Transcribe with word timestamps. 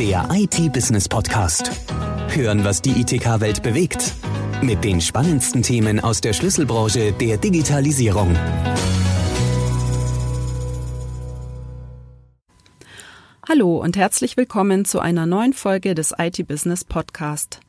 Der 0.00 0.26
IT-Business-Podcast. 0.32 1.70
Hören, 2.30 2.64
was 2.64 2.80
die 2.80 3.02
ITK-Welt 3.02 3.62
bewegt. 3.62 4.14
Mit 4.62 4.82
den 4.82 4.98
spannendsten 4.98 5.62
Themen 5.62 6.00
aus 6.00 6.22
der 6.22 6.32
Schlüsselbranche 6.32 7.12
der 7.12 7.36
Digitalisierung. 7.36 8.34
Hallo 13.46 13.76
und 13.76 13.98
herzlich 13.98 14.38
willkommen 14.38 14.86
zu 14.86 15.00
einer 15.00 15.26
neuen 15.26 15.52
Folge 15.52 15.94
des 15.94 16.14
IT-Business-Podcast. 16.16 17.60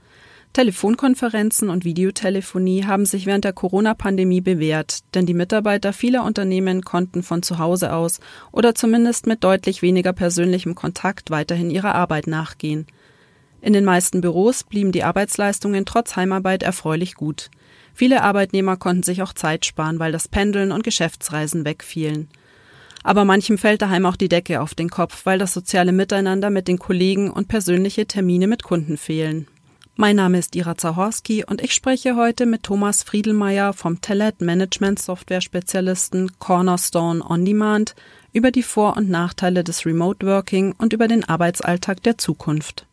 Telefonkonferenzen 0.53 1.69
und 1.69 1.85
Videotelefonie 1.85 2.83
haben 2.83 3.05
sich 3.05 3.25
während 3.25 3.45
der 3.45 3.53
Corona-Pandemie 3.53 4.41
bewährt, 4.41 4.99
denn 5.13 5.25
die 5.25 5.33
Mitarbeiter 5.33 5.93
vieler 5.93 6.25
Unternehmen 6.25 6.81
konnten 6.81 7.23
von 7.23 7.41
zu 7.41 7.57
Hause 7.57 7.93
aus 7.93 8.19
oder 8.51 8.75
zumindest 8.75 9.27
mit 9.27 9.45
deutlich 9.45 9.81
weniger 9.81 10.11
persönlichem 10.11 10.75
Kontakt 10.75 11.31
weiterhin 11.31 11.71
ihrer 11.71 11.95
Arbeit 11.95 12.27
nachgehen. 12.27 12.85
In 13.61 13.71
den 13.71 13.85
meisten 13.85 14.19
Büros 14.19 14.65
blieben 14.65 14.91
die 14.91 15.03
Arbeitsleistungen 15.03 15.85
trotz 15.85 16.17
Heimarbeit 16.17 16.63
erfreulich 16.63 17.15
gut. 17.15 17.49
Viele 17.93 18.21
Arbeitnehmer 18.21 18.75
konnten 18.75 19.03
sich 19.03 19.21
auch 19.21 19.33
Zeit 19.33 19.65
sparen, 19.65 19.99
weil 19.99 20.11
das 20.11 20.27
Pendeln 20.27 20.73
und 20.73 20.83
Geschäftsreisen 20.83 21.63
wegfielen. 21.63 22.27
Aber 23.03 23.23
manchem 23.23 23.57
fällt 23.57 23.81
daheim 23.81 24.05
auch 24.05 24.17
die 24.17 24.29
Decke 24.29 24.59
auf 24.59 24.75
den 24.75 24.89
Kopf, 24.89 25.25
weil 25.25 25.39
das 25.39 25.53
soziale 25.53 25.93
Miteinander 25.93 26.49
mit 26.49 26.67
den 26.67 26.77
Kollegen 26.77 27.31
und 27.31 27.47
persönliche 27.47 28.05
Termine 28.05 28.47
mit 28.47 28.63
Kunden 28.63 28.97
fehlen. 28.97 29.47
Mein 29.97 30.15
Name 30.15 30.39
ist 30.39 30.55
Ira 30.55 30.77
Zahorski 30.77 31.43
und 31.43 31.61
ich 31.61 31.73
spreche 31.73 32.15
heute 32.15 32.45
mit 32.45 32.63
Thomas 32.63 33.03
Friedelmeier 33.03 33.73
vom 33.73 33.99
Telet 33.99 34.39
Management 34.39 34.99
Software 34.99 35.41
Spezialisten 35.41 36.31
Cornerstone 36.39 37.21
On 37.29 37.43
Demand 37.43 37.93
über 38.31 38.51
die 38.51 38.63
Vor- 38.63 38.95
und 38.95 39.09
Nachteile 39.09 39.65
des 39.65 39.85
Remote 39.85 40.25
Working 40.25 40.73
und 40.77 40.93
über 40.93 41.09
den 41.09 41.25
Arbeitsalltag 41.25 42.01
der 42.03 42.17
Zukunft. 42.17 42.87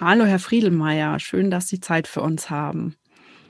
Hallo, 0.00 0.24
Herr 0.24 0.40
Friedelmeier, 0.40 1.20
schön, 1.20 1.52
dass 1.52 1.68
Sie 1.68 1.78
Zeit 1.78 2.08
für 2.08 2.22
uns 2.22 2.50
haben. 2.50 2.96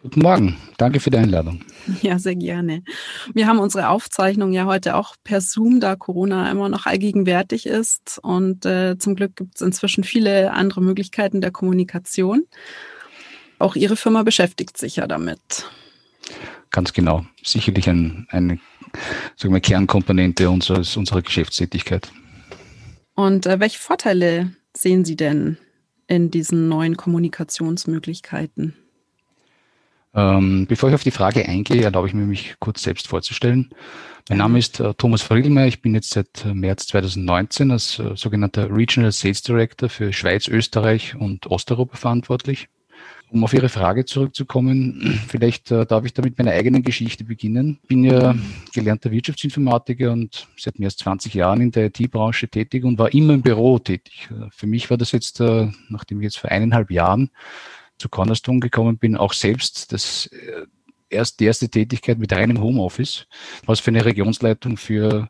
Guten 0.04 0.20
Morgen, 0.20 0.58
danke 0.76 1.00
für 1.00 1.08
die 1.08 1.16
Einladung. 1.16 1.60
Ja, 2.02 2.18
sehr 2.18 2.36
gerne. 2.36 2.82
Wir 3.32 3.46
haben 3.46 3.58
unsere 3.58 3.88
Aufzeichnung 3.88 4.52
ja 4.52 4.66
heute 4.66 4.96
auch 4.96 5.16
per 5.24 5.40
Zoom, 5.40 5.80
da 5.80 5.96
Corona 5.96 6.50
immer 6.50 6.68
noch 6.68 6.84
allgegenwärtig 6.84 7.64
ist. 7.64 8.20
Und 8.22 8.66
äh, 8.66 8.98
zum 8.98 9.14
Glück 9.14 9.34
gibt 9.34 9.54
es 9.54 9.62
inzwischen 9.62 10.04
viele 10.04 10.52
andere 10.52 10.82
Möglichkeiten 10.82 11.40
der 11.40 11.52
Kommunikation. 11.52 12.44
Auch 13.58 13.76
Ihre 13.76 13.96
Firma 13.96 14.24
beschäftigt 14.24 14.76
sich 14.76 14.96
ja 14.96 15.06
damit. 15.06 15.40
Ganz 16.70 16.92
genau. 16.92 17.24
Sicherlich 17.42 17.88
ein, 17.88 18.26
eine 18.28 18.58
sagen 19.36 19.54
wir, 19.54 19.60
Kernkomponente 19.60 20.50
unseres, 20.50 20.98
unserer 20.98 21.22
Geschäftstätigkeit. 21.22 22.12
Und 23.14 23.46
äh, 23.46 23.58
welche 23.58 23.78
Vorteile 23.78 24.54
sehen 24.76 25.06
Sie 25.06 25.16
denn 25.16 25.56
in 26.08 26.30
diesen 26.30 26.68
neuen 26.68 26.98
Kommunikationsmöglichkeiten? 26.98 28.74
Ähm, 30.14 30.66
bevor 30.68 30.88
ich 30.88 30.94
auf 30.94 31.02
die 31.02 31.10
Frage 31.10 31.48
eingehe, 31.48 31.82
erlaube 31.82 32.06
ich 32.06 32.14
mir, 32.14 32.24
mich 32.24 32.54
kurz 32.60 32.82
selbst 32.82 33.08
vorzustellen. 33.08 33.70
Mein 34.28 34.38
Name 34.38 34.58
ist 34.58 34.80
äh, 34.80 34.94
Thomas 34.94 35.22
Friedelmeier. 35.22 35.66
Ich 35.66 35.82
bin 35.82 35.94
jetzt 35.94 36.10
seit 36.10 36.44
äh, 36.44 36.54
März 36.54 36.86
2019 36.86 37.70
als 37.70 37.98
äh, 37.98 38.12
sogenannter 38.14 38.74
Regional 38.74 39.12
Sales 39.12 39.42
Director 39.42 39.88
für 39.88 40.12
Schweiz, 40.12 40.46
Österreich 40.48 41.16
und 41.16 41.46
Osteuropa 41.48 41.96
verantwortlich. 41.96 42.68
Um 43.30 43.42
auf 43.42 43.52
Ihre 43.52 43.68
Frage 43.68 44.04
zurückzukommen, 44.04 45.20
vielleicht 45.28 45.72
äh, 45.72 45.84
darf 45.84 46.04
ich 46.04 46.14
da 46.14 46.22
mit 46.22 46.38
meiner 46.38 46.52
eigenen 46.52 46.82
Geschichte 46.82 47.24
beginnen. 47.24 47.80
Ich 47.82 47.88
bin 47.88 48.04
ja 48.04 48.36
gelernter 48.72 49.10
Wirtschaftsinformatiker 49.10 50.12
und 50.12 50.46
seit 50.56 50.78
mehr 50.78 50.86
als 50.86 50.96
20 50.98 51.34
Jahren 51.34 51.60
in 51.60 51.72
der 51.72 51.86
IT-Branche 51.86 52.48
tätig 52.48 52.84
und 52.84 52.98
war 52.98 53.12
immer 53.12 53.34
im 53.34 53.42
Büro 53.42 53.80
tätig. 53.80 54.28
Äh, 54.30 54.46
für 54.52 54.68
mich 54.68 54.88
war 54.90 54.96
das 54.96 55.10
jetzt, 55.10 55.40
äh, 55.40 55.68
nachdem 55.88 56.20
ich 56.20 56.24
jetzt 56.24 56.38
vor 56.38 56.50
eineinhalb 56.50 56.92
Jahren 56.92 57.30
zu 57.98 58.08
Cornerstone 58.08 58.60
gekommen 58.60 58.98
bin, 58.98 59.16
auch 59.16 59.32
selbst 59.32 59.92
das 59.92 60.26
äh, 60.26 60.66
erst 61.14 61.40
die 61.40 61.44
erste 61.44 61.68
Tätigkeit 61.68 62.18
mit 62.18 62.32
reinem 62.32 62.60
Homeoffice, 62.60 63.26
was 63.66 63.80
für 63.80 63.90
eine 63.90 64.04
Regionsleitung 64.04 64.76
für 64.76 65.28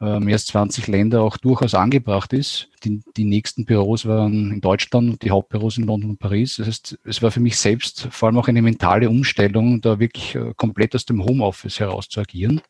äh, 0.00 0.20
mehr 0.20 0.34
als 0.34 0.46
20 0.46 0.88
Länder 0.88 1.22
auch 1.22 1.36
durchaus 1.36 1.74
angebracht 1.74 2.32
ist. 2.32 2.68
Die, 2.84 3.00
die 3.16 3.24
nächsten 3.24 3.64
Büros 3.64 4.04
waren 4.06 4.52
in 4.52 4.60
Deutschland, 4.60 5.22
die 5.22 5.30
Hauptbüros 5.30 5.78
in 5.78 5.84
London 5.84 6.10
und 6.10 6.18
Paris. 6.18 6.56
Das 6.56 6.66
heißt, 6.66 6.98
es 7.04 7.22
war 7.22 7.30
für 7.30 7.40
mich 7.40 7.56
selbst 7.56 8.08
vor 8.10 8.28
allem 8.28 8.38
auch 8.38 8.48
eine 8.48 8.62
mentale 8.62 9.08
Umstellung, 9.08 9.80
da 9.80 9.98
wirklich 9.98 10.34
äh, 10.34 10.52
komplett 10.56 10.94
aus 10.94 11.06
dem 11.06 11.24
Homeoffice 11.24 11.80
heraus 11.80 12.08
zu 12.08 12.20
agieren. 12.20 12.60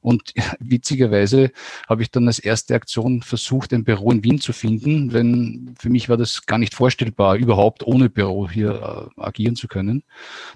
Und 0.00 0.32
witzigerweise 0.60 1.50
habe 1.88 2.02
ich 2.02 2.10
dann 2.10 2.26
als 2.26 2.38
erste 2.38 2.74
Aktion 2.74 3.22
versucht, 3.22 3.72
ein 3.72 3.84
Büro 3.84 4.10
in 4.12 4.24
Wien 4.24 4.40
zu 4.40 4.52
finden, 4.52 5.10
denn 5.10 5.74
für 5.78 5.90
mich 5.90 6.08
war 6.08 6.16
das 6.16 6.46
gar 6.46 6.58
nicht 6.58 6.74
vorstellbar, 6.74 7.36
überhaupt 7.36 7.86
ohne 7.86 8.08
Büro 8.08 8.48
hier 8.48 9.10
äh, 9.16 9.20
agieren 9.20 9.56
zu 9.56 9.68
können. 9.68 10.02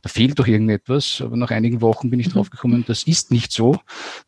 Da 0.03 0.09
fehlt 0.09 0.39
doch 0.39 0.47
irgendetwas, 0.47 1.21
aber 1.21 1.37
nach 1.37 1.51
einigen 1.51 1.81
Wochen 1.81 2.11
bin 2.11 2.21
ich 2.21 2.29
mhm. 2.29 2.33
drauf 2.33 2.51
gekommen, 2.51 2.85
das 2.87 3.05
ist 3.05 3.31
nicht 3.31 3.53
so, 3.53 3.79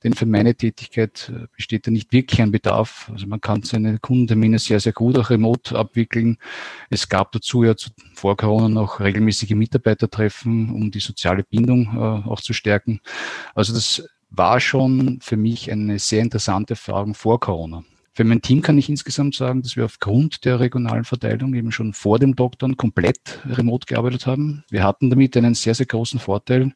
denn 0.03 0.15
für 0.15 0.27
meine 0.27 0.55
Tätigkeit 0.55 1.33
äh, 1.35 1.47
besteht 1.57 1.87
da 1.87 1.91
nicht 1.91 2.13
wirklich 2.13 2.41
ein 2.43 2.53
Bedarf. 2.53 3.11
Also 3.13 3.27
man 3.27 3.41
kann 3.41 3.63
seine 3.63 3.99
Kundentermine 3.99 4.59
sehr, 4.59 4.81
sehr 4.81 4.93
gut 4.93 5.19
auch 5.19 5.31
remote 5.31 5.77
abwickeln. 5.77 6.39
Es 6.91 7.09
gab 7.09 7.33
dazu 7.33 7.65
ja 7.65 7.75
vor 8.15 8.37
Corona 8.37 8.69
noch 8.69 9.01
regelmäßige 9.01 9.51
Mitarbeitertreffen, 9.51 10.71
um 10.71 10.91
die 10.91 11.01
soziale 11.01 11.45
Bindung 11.45 11.87
äh, 11.95 12.29
auch 12.29 12.41
zu 12.41 12.53
stärken. 12.53 13.01
Also 13.55 13.73
das 13.73 14.07
war 14.35 14.61
schon 14.61 15.19
für 15.21 15.37
mich 15.37 15.71
eine 15.71 15.99
sehr 15.99 16.23
interessante 16.23 16.75
Erfahrung 16.75 17.15
vor 17.15 17.39
Corona. 17.41 17.85
Für 18.15 18.25
mein 18.25 18.43
Team 18.43 18.61
kann 18.61 18.77
ich 18.77 18.91
insgesamt 18.91 19.35
sagen, 19.35 19.63
dass 19.63 19.77
wir 19.77 19.87
aufgrund 19.87 20.45
der 20.45 20.61
regionalen 20.61 21.05
Verteilung 21.05 21.55
eben 21.55 21.73
schon 21.73 21.95
vor 21.95 22.19
dem 22.19 22.35
Lockdown 22.35 22.77
komplett 22.77 23.41
remote 23.47 23.87
gearbeitet 23.87 24.27
haben. 24.27 24.65
Wir 24.69 24.83
hatten 24.83 25.09
damit 25.09 25.35
einen 25.37 25.55
sehr, 25.55 25.75
sehr 25.75 25.87
großen 25.87 26.21
Vorteil, 26.21 26.75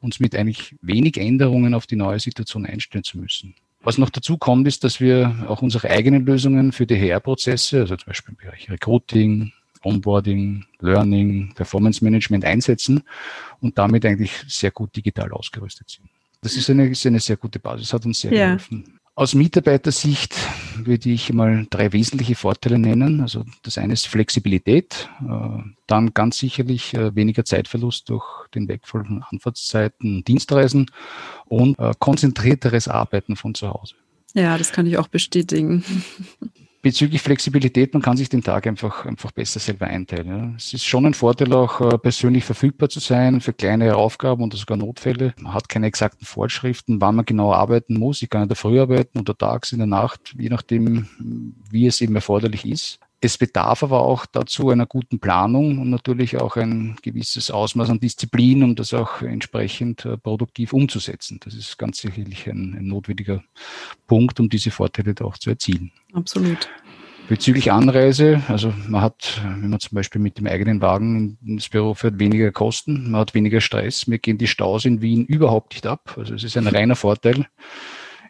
uns 0.00 0.18
mit 0.18 0.34
eigentlich 0.34 0.74
wenig 0.80 1.18
Änderungen 1.18 1.74
auf 1.74 1.86
die 1.86 1.94
neue 1.94 2.18
Situation 2.18 2.66
einstellen 2.66 3.04
zu 3.04 3.18
müssen. 3.18 3.54
Was 3.84 3.98
noch 3.98 4.10
dazu 4.10 4.38
kommt, 4.38 4.66
ist, 4.66 4.82
dass 4.82 5.00
wir 5.00 5.46
auch 5.48 5.62
unsere 5.62 5.88
eigenen 5.88 6.26
Lösungen 6.26 6.72
für 6.72 6.86
die 6.86 6.96
HR-Prozesse, 6.96 7.80
also 7.80 7.96
zum 7.96 8.06
Beispiel 8.06 8.34
im 8.34 8.44
Bereich 8.44 8.70
Recruiting, 8.70 9.52
Onboarding, 9.84 10.64
Learning, 10.80 11.52
Performance 11.54 12.02
Management 12.02 12.44
einsetzen 12.44 13.02
und 13.60 13.78
damit 13.78 14.04
eigentlich 14.04 14.32
sehr 14.48 14.70
gut 14.72 14.96
digital 14.96 15.32
ausgerüstet 15.32 15.90
sind. 15.90 16.08
Das 16.42 16.56
ist 16.56 16.68
eine, 16.68 16.88
ist 16.88 17.06
eine 17.06 17.20
sehr 17.20 17.36
gute 17.36 17.58
Basis, 17.58 17.92
hat 17.92 18.04
uns 18.04 18.20
sehr 18.20 18.32
ja. 18.32 18.46
geholfen. 18.46 18.98
Aus 19.14 19.34
Mitarbeitersicht 19.34 20.34
würde 20.76 21.10
ich 21.10 21.32
mal 21.32 21.66
drei 21.68 21.92
wesentliche 21.92 22.34
Vorteile 22.34 22.78
nennen. 22.78 23.20
Also 23.20 23.44
das 23.62 23.76
eine 23.76 23.92
ist 23.92 24.08
Flexibilität, 24.08 25.08
äh, 25.20 25.62
dann 25.86 26.14
ganz 26.14 26.38
sicherlich 26.38 26.94
äh, 26.94 27.14
weniger 27.14 27.44
Zeitverlust 27.44 28.08
durch 28.08 28.24
den 28.54 28.68
Wegfall 28.68 29.04
von 29.04 29.22
Anfahrtszeiten, 29.30 30.24
Dienstreisen 30.24 30.90
und 31.44 31.78
äh, 31.78 31.92
konzentrierteres 31.98 32.88
Arbeiten 32.88 33.36
von 33.36 33.54
zu 33.54 33.68
Hause. 33.68 33.94
Ja, 34.34 34.56
das 34.56 34.72
kann 34.72 34.86
ich 34.86 34.96
auch 34.96 35.08
bestätigen. 35.08 35.84
Bezüglich 36.82 37.22
Flexibilität, 37.22 37.94
man 37.94 38.02
kann 38.02 38.16
sich 38.16 38.28
den 38.28 38.42
Tag 38.42 38.66
einfach, 38.66 39.06
einfach 39.06 39.30
besser 39.30 39.60
selber 39.60 39.86
einteilen. 39.86 40.26
Ja. 40.26 40.52
Es 40.56 40.74
ist 40.74 40.84
schon 40.84 41.06
ein 41.06 41.14
Vorteil, 41.14 41.52
auch 41.52 41.80
äh, 41.80 41.96
persönlich 41.96 42.44
verfügbar 42.44 42.88
zu 42.88 42.98
sein 42.98 43.40
für 43.40 43.52
kleinere 43.52 43.94
Aufgaben 43.94 44.42
oder 44.42 44.56
sogar 44.56 44.76
Notfälle. 44.76 45.32
Man 45.40 45.54
hat 45.54 45.68
keine 45.68 45.86
exakten 45.86 46.26
Vorschriften, 46.26 47.00
wann 47.00 47.14
man 47.14 47.24
genau 47.24 47.52
arbeiten 47.52 47.96
muss. 47.96 48.20
Ich 48.20 48.30
kann 48.30 48.42
in 48.42 48.48
der 48.48 48.56
Früh 48.56 48.80
arbeiten 48.80 49.20
oder 49.20 49.38
tags 49.38 49.70
in 49.70 49.78
der 49.78 49.86
Nacht, 49.86 50.34
je 50.36 50.48
nachdem, 50.48 51.54
wie 51.70 51.86
es 51.86 52.00
eben 52.00 52.16
erforderlich 52.16 52.66
ist. 52.66 52.98
Es 53.24 53.38
bedarf 53.38 53.84
aber 53.84 54.00
auch 54.00 54.26
dazu 54.26 54.70
einer 54.70 54.84
guten 54.84 55.20
Planung 55.20 55.78
und 55.78 55.90
natürlich 55.90 56.40
auch 56.40 56.56
ein 56.56 56.96
gewisses 57.02 57.52
Ausmaß 57.52 57.88
an 57.90 58.00
Disziplin, 58.00 58.64
um 58.64 58.74
das 58.74 58.92
auch 58.92 59.22
entsprechend 59.22 60.04
äh, 60.04 60.16
produktiv 60.16 60.72
umzusetzen. 60.72 61.38
Das 61.44 61.54
ist 61.54 61.78
ganz 61.78 61.98
sicherlich 61.98 62.48
ein, 62.48 62.74
ein 62.76 62.88
notwendiger 62.88 63.44
Punkt, 64.08 64.40
um 64.40 64.48
diese 64.48 64.72
Vorteile 64.72 65.14
da 65.14 65.24
auch 65.24 65.38
zu 65.38 65.50
erzielen. 65.50 65.92
Absolut. 66.12 66.68
Bezüglich 67.28 67.70
Anreise, 67.70 68.42
also 68.48 68.74
man 68.88 69.02
hat, 69.02 69.40
wenn 69.44 69.70
man 69.70 69.78
zum 69.78 69.94
Beispiel 69.94 70.20
mit 70.20 70.38
dem 70.38 70.48
eigenen 70.48 70.80
Wagen 70.80 71.38
ins 71.46 71.68
Büro 71.68 71.94
fährt, 71.94 72.18
weniger 72.18 72.50
Kosten, 72.50 73.12
man 73.12 73.20
hat 73.20 73.34
weniger 73.34 73.60
Stress, 73.60 74.08
mir 74.08 74.18
gehen 74.18 74.36
die 74.36 74.48
Staus 74.48 74.84
in 74.84 75.00
Wien 75.00 75.26
überhaupt 75.26 75.74
nicht 75.74 75.86
ab. 75.86 76.16
Also 76.18 76.34
es 76.34 76.42
ist 76.42 76.56
ein 76.56 76.66
reiner 76.66 76.96
Vorteil 76.96 77.46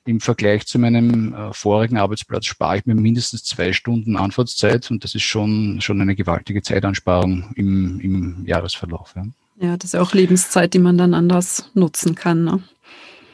im 0.04 0.20
Vergleich 0.20 0.66
zu 0.66 0.78
meinem 0.78 1.34
äh, 1.34 1.52
vorigen 1.52 1.96
Arbeitsplatz 1.96 2.46
spare 2.46 2.78
ich 2.78 2.86
mir 2.86 2.94
mindestens 2.94 3.44
zwei 3.44 3.72
Stunden 3.72 4.16
Anfahrtszeit 4.16 4.90
und 4.90 5.04
das 5.04 5.14
ist 5.14 5.22
schon, 5.22 5.80
schon 5.80 6.00
eine 6.00 6.16
gewaltige 6.16 6.62
Zeitansparung 6.62 7.52
im, 7.54 8.00
im 8.00 8.44
Jahresverlauf. 8.46 9.14
Ja. 9.14 9.24
ja, 9.60 9.76
das 9.76 9.86
ist 9.86 9.94
ja 9.94 10.02
auch 10.02 10.12
Lebenszeit, 10.12 10.74
die 10.74 10.80
man 10.80 10.98
dann 10.98 11.14
anders 11.14 11.70
nutzen 11.74 12.14
kann. 12.14 12.44
Ne? 12.44 12.62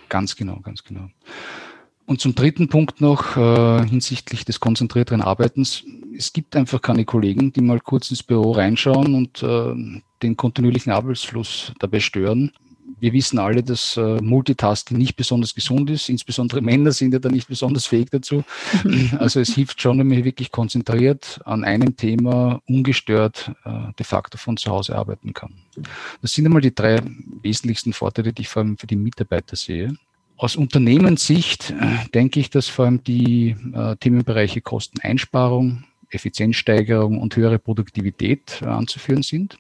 Ganz 0.09 0.37
genau, 0.37 0.61
ganz 0.61 0.85
genau. 0.85 1.09
Und 2.05 2.21
zum 2.21 2.35
dritten 2.35 2.69
Punkt 2.69 3.01
noch 3.01 3.37
äh, 3.37 3.87
hinsichtlich 3.87 4.45
des 4.45 4.61
konzentrierteren 4.61 5.21
Arbeitens. 5.21 5.85
Es 6.17 6.33
gibt 6.33 6.57
einfach 6.57 6.81
keine 6.81 7.05
Kollegen, 7.05 7.53
die 7.53 7.61
mal 7.61 7.81
kurz 7.81 8.11
ins 8.11 8.23
Büro 8.23 8.53
reinschauen 8.53 9.15
und 9.15 9.43
äh, 9.43 10.03
den 10.23 10.37
kontinuierlichen 10.37 10.93
Arbeitsfluss 10.93 11.73
dabei 11.79 12.01
stören 12.01 12.53
wir 13.01 13.13
wissen 13.13 13.39
alle, 13.39 13.63
dass 13.63 13.97
äh, 13.97 14.21
Multitasking 14.21 14.99
nicht 14.99 15.17
besonders 15.17 15.55
gesund 15.55 15.91
ist. 15.91 16.09
Insbesondere 16.09 16.61
Männer 16.61 16.93
sind 16.93 17.13
ja 17.13 17.19
da 17.19 17.29
nicht 17.29 17.49
besonders 17.49 17.87
fähig 17.87 18.11
dazu. 18.11 18.45
Also 19.19 19.41
es 19.41 19.55
hilft 19.55 19.81
schon, 19.81 19.99
wenn 19.99 20.09
man 20.09 20.25
wirklich 20.25 20.51
konzentriert 20.51 21.41
an 21.45 21.65
einem 21.65 21.97
Thema 21.97 22.61
ungestört 22.67 23.53
äh, 23.65 23.93
de 23.99 24.05
facto 24.05 24.39
von 24.39 24.57
zu 24.57 24.71
Hause 24.71 24.97
arbeiten 24.97 25.35
kann. 25.35 25.55
Das 26.23 26.33
sind 26.33 26.47
einmal 26.47 26.63
die 26.63 26.75
drei 26.75 27.01
wesentlichsten 27.43 27.93
Vorteile, 27.93 28.33
die 28.33 28.43
ich 28.43 28.49
vor 28.49 28.63
allem 28.63 28.79
für 28.79 28.87
die 28.87 28.97
Mitarbeiter 28.97 29.57
sehe. 29.57 29.97
Aus 30.37 30.55
Unternehmenssicht 30.55 31.71
äh, 31.71 32.09
denke 32.15 32.39
ich, 32.39 32.51
dass 32.51 32.69
vor 32.69 32.85
allem 32.85 33.03
die 33.03 33.57
äh, 33.75 33.97
Themenbereiche 33.97 34.61
Kosteneinsparung, 34.61 35.85
Effizienzsteigerung 36.11 37.21
und 37.21 37.35
höhere 37.35 37.59
Produktivität 37.59 38.61
äh, 38.63 38.67
anzuführen 38.67 39.23
sind. 39.23 39.59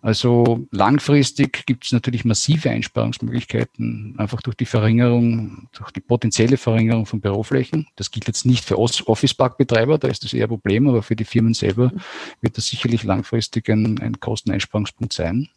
Also 0.00 0.66
langfristig 0.70 1.66
gibt 1.66 1.84
es 1.84 1.92
natürlich 1.92 2.24
massive 2.24 2.70
Einsparungsmöglichkeiten, 2.70 4.14
einfach 4.18 4.42
durch 4.42 4.56
die 4.56 4.66
Verringerung, 4.66 5.68
durch 5.72 5.90
die 5.90 6.00
potenzielle 6.00 6.56
Verringerung 6.56 7.06
von 7.06 7.20
Büroflächen. 7.20 7.86
Das 7.96 8.10
gilt 8.10 8.26
jetzt 8.26 8.46
nicht 8.46 8.64
für 8.64 8.78
Office-Park-Betreiber, 8.78 9.98
da 9.98 10.08
ist 10.08 10.24
das 10.24 10.32
eher 10.32 10.46
ein 10.46 10.50
Problem, 10.50 10.88
aber 10.88 11.02
für 11.02 11.16
die 11.16 11.24
Firmen 11.24 11.54
selber 11.54 11.92
wird 12.40 12.56
das 12.56 12.66
sicherlich 12.66 13.02
langfristig 13.02 13.68
ein, 13.68 13.98
ein 14.00 14.20
Kosteneinsparungspunkt 14.20 15.12
sein. 15.12 15.48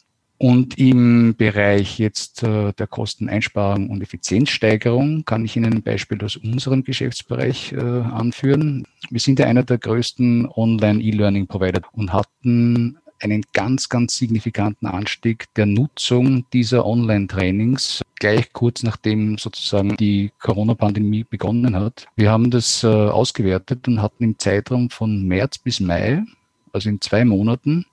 Und 0.42 0.80
im 0.80 1.36
Bereich 1.38 2.00
jetzt 2.00 2.42
äh, 2.42 2.74
der 2.74 2.88
Kosteneinsparung 2.88 3.92
und 3.92 4.02
Effizienzsteigerung 4.02 5.24
kann 5.24 5.46
ich 5.46 5.56
Ihnen 5.56 5.72
ein 5.72 5.84
Beispiel 5.84 6.24
aus 6.24 6.36
unserem 6.36 6.84
Geschäftsbereich 6.84 7.74
äh, 7.74 7.78
anführen. 7.78 8.88
Wir 9.12 9.20
sind 9.20 9.38
ja 9.38 9.46
einer 9.46 9.62
der 9.62 9.78
größten 9.78 10.48
Online-E-Learning-Provider 10.48 11.82
und 11.92 12.12
hatten 12.12 12.98
einen 13.22 13.44
ganz, 13.54 13.90
ganz 13.90 14.18
signifikanten 14.18 14.88
Anstieg 14.88 15.46
der 15.56 15.66
Nutzung 15.66 16.46
dieser 16.52 16.86
Online-Trainings 16.86 18.02
gleich 18.22 18.54
kurz 18.54 18.84
nachdem 18.84 19.40
sozusagen 19.40 19.98
die 19.98 20.32
Corona-Pandemie 20.40 21.24
begonnen 21.24 21.76
hat. 21.76 22.06
Wir 22.16 22.32
haben 22.32 22.52
das 22.52 22.84
äh, 22.84 22.88
ausgewertet 22.88 23.88
und 23.88 24.02
hatten 24.02 24.24
im 24.24 24.38
Zeitraum 24.38 24.92
von 24.92 25.28
März 25.28 25.58
bis 25.58 25.80
Mai, 25.80 26.24
also 26.72 26.88
in 26.90 27.02
zwei 27.02 27.26
Monaten, 27.26 27.86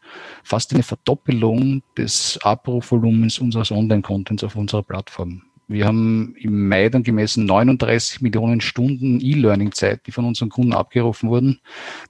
fast 0.44 0.74
eine 0.74 0.82
Verdoppelung 0.82 1.82
des 1.96 2.38
Abrufvolumens 2.42 3.38
unseres 3.38 3.70
Online-Contents 3.70 4.44
auf 4.44 4.54
unserer 4.54 4.82
Plattform. 4.82 5.42
Wir 5.68 5.84
haben 5.84 6.34
im 6.38 6.66
Mai 6.68 6.88
dann 6.88 7.02
gemessen 7.02 7.44
39 7.44 8.22
Millionen 8.22 8.62
Stunden 8.62 9.20
E-Learning-Zeit, 9.20 10.06
die 10.06 10.12
von 10.12 10.24
unseren 10.24 10.48
Kunden 10.48 10.72
abgerufen 10.72 11.28
wurden. 11.28 11.60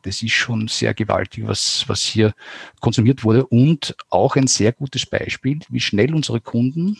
Das 0.03 0.23
ist 0.23 0.33
schon 0.33 0.69
sehr 0.69 0.95
gewaltig, 0.95 1.47
was, 1.47 1.85
was 1.89 2.03
hier 2.03 2.35
konsumiert 2.81 3.25
wurde. 3.25 3.45
Und 3.45 3.97
auch 4.11 4.37
ein 4.37 4.47
sehr 4.47 4.73
gutes 4.73 5.07
Beispiel, 5.07 5.59
wie 5.69 5.81
schnell 5.81 6.15
unsere 6.15 6.41
Kunden 6.41 6.99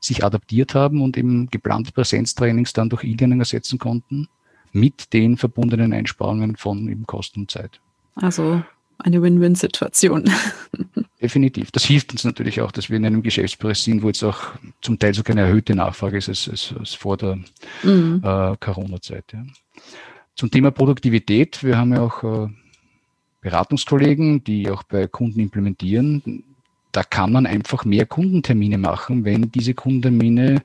sich 0.00 0.24
adaptiert 0.24 0.74
haben 0.74 1.02
und 1.02 1.18
eben 1.18 1.50
geplante 1.50 1.92
Präsenztrainings 1.92 2.72
dann 2.72 2.88
durch 2.88 3.04
E-Learning 3.04 3.40
ersetzen 3.40 3.78
konnten, 3.78 4.28
mit 4.72 5.12
den 5.12 5.36
verbundenen 5.36 5.92
Einsparungen 5.92 6.56
von 6.56 6.88
eben 6.88 7.06
Kosten 7.06 7.40
und 7.40 7.50
Zeit. 7.50 7.78
Also 8.14 8.62
eine 8.96 9.20
Win-Win-Situation. 9.20 10.30
Definitiv. 11.20 11.70
Das 11.70 11.84
hilft 11.84 12.12
uns 12.12 12.24
natürlich 12.24 12.62
auch, 12.62 12.72
dass 12.72 12.88
wir 12.88 12.96
in 12.96 13.04
einem 13.04 13.22
Geschäftsbereich 13.22 13.78
sind, 13.78 14.02
wo 14.02 14.06
jetzt 14.06 14.22
auch 14.24 14.38
zum 14.80 14.98
Teil 14.98 15.12
so 15.12 15.22
keine 15.22 15.42
erhöhte 15.42 15.74
Nachfrage 15.74 16.16
ist 16.16 16.30
als, 16.30 16.48
als, 16.48 16.74
als 16.78 16.94
vor 16.94 17.18
der 17.18 17.38
mhm. 17.82 18.22
äh, 18.24 18.56
Corona-Zeit. 18.58 19.24
Ja. 19.32 19.44
Zum 20.34 20.50
Thema 20.50 20.70
Produktivität. 20.70 21.62
Wir 21.62 21.76
haben 21.76 21.92
ja 21.92 22.00
auch 22.00 22.22
äh, 22.24 22.48
Beratungskollegen, 23.42 24.44
die 24.44 24.70
auch 24.70 24.82
bei 24.82 25.06
Kunden 25.08 25.40
implementieren. 25.40 26.44
Da 26.92 27.02
kann 27.02 27.32
man 27.32 27.46
einfach 27.46 27.84
mehr 27.84 28.06
Kundentermine 28.06 28.78
machen, 28.78 29.24
wenn 29.24 29.50
diese 29.50 29.74
Kundentermine 29.74 30.62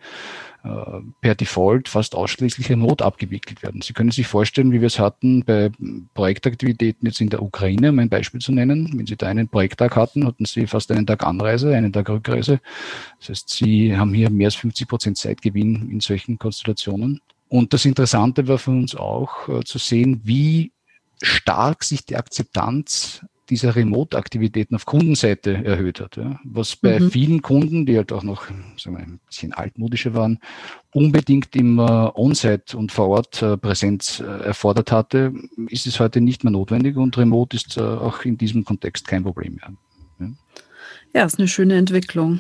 per 1.22 1.36
Default 1.36 1.90
fast 1.90 2.16
ausschließlich 2.16 2.70
remote 2.70 3.04
abgewickelt 3.04 3.62
werden. 3.62 3.82
Sie 3.82 3.94
können 3.94 4.12
sich 4.12 4.28
vorstellen, 4.28 4.72
wie 4.72 4.82
wir 4.82 4.88
es 4.88 5.00
hatten 5.00 5.44
bei 5.44 5.72
Projektaktivitäten 6.14 7.08
jetzt 7.08 7.22
in 7.22 7.30
der 7.30 7.44
Ukraine, 7.44 7.90
um 7.90 8.00
ein 8.00 8.10
Beispiel 8.10 8.42
zu 8.42 8.52
nennen. 8.52 8.92
Wenn 8.96 9.06
Sie 9.06 9.16
da 9.16 9.28
einen 9.28 9.48
Projekttag 9.48 9.96
hatten, 9.96 10.26
hatten 10.26 10.46
Sie 10.46 10.66
fast 10.68 10.92
einen 10.92 11.06
Tag 11.06 11.24
Anreise, 11.24 11.76
einen 11.76 11.94
Tag 11.94 12.10
Rückreise. 12.10 12.60
Das 13.20 13.30
heißt, 13.30 13.50
Sie 13.50 13.96
haben 13.96 14.14
hier 14.14 14.30
mehr 14.30 14.48
als 14.48 14.56
50 14.56 14.88
Prozent 14.88 15.18
Zeitgewinn 15.18 15.90
in 15.92 16.00
solchen 16.00 16.40
Konstellationen. 16.40 17.22
Und 17.48 17.74
das 17.74 17.86
Interessante 17.86 18.48
war 18.48 18.58
für 18.58 18.72
uns 18.72 18.96
auch 18.96 19.48
äh, 19.48 19.64
zu 19.64 19.78
sehen, 19.78 20.22
wie 20.24 20.72
stark 21.22 21.84
sich 21.84 22.06
die 22.06 22.16
Akzeptanz 22.16 23.22
dieser 23.50 23.76
Remote-Aktivitäten 23.76 24.76
auf 24.76 24.86
Kundenseite 24.86 25.64
erhöht 25.64 26.00
hat. 26.00 26.18
Ja. 26.18 26.40
Was 26.44 26.76
bei 26.76 27.00
mhm. 27.00 27.12
vielen 27.12 27.42
Kunden, 27.42 27.86
die 27.86 27.98
halt 27.98 28.12
auch 28.12 28.24
noch 28.24 28.48
sagen 28.78 28.98
wir, 28.98 29.04
ein 29.04 29.20
bisschen 29.28 29.54
altmodischer 29.54 30.14
waren, 30.14 30.40
unbedingt 30.94 31.56
immer 31.56 32.18
On-Site 32.18 32.78
und 32.78 32.92
vor 32.92 33.10
Ort 33.10 33.42
äh, 33.42 33.58
Präsenz 33.58 34.20
äh, 34.20 34.24
erfordert 34.24 34.92
hatte, 34.92 35.34
ist 35.68 35.88
es 35.88 36.00
heute 36.00 36.22
nicht 36.22 36.44
mehr 36.44 36.52
notwendig 36.52 36.98
und 36.98 37.18
Remote 37.18 37.56
ist 37.56 37.78
äh, 37.78 37.82
auch 37.82 38.24
in 38.24 38.38
diesem 38.38 38.64
Kontext 38.66 39.08
kein 39.08 39.24
Problem 39.24 39.56
mehr. 39.56 39.74
Ja, 40.20 40.36
ja 41.14 41.26
ist 41.26 41.40
eine 41.40 41.48
schöne 41.48 41.76
Entwicklung. 41.76 42.40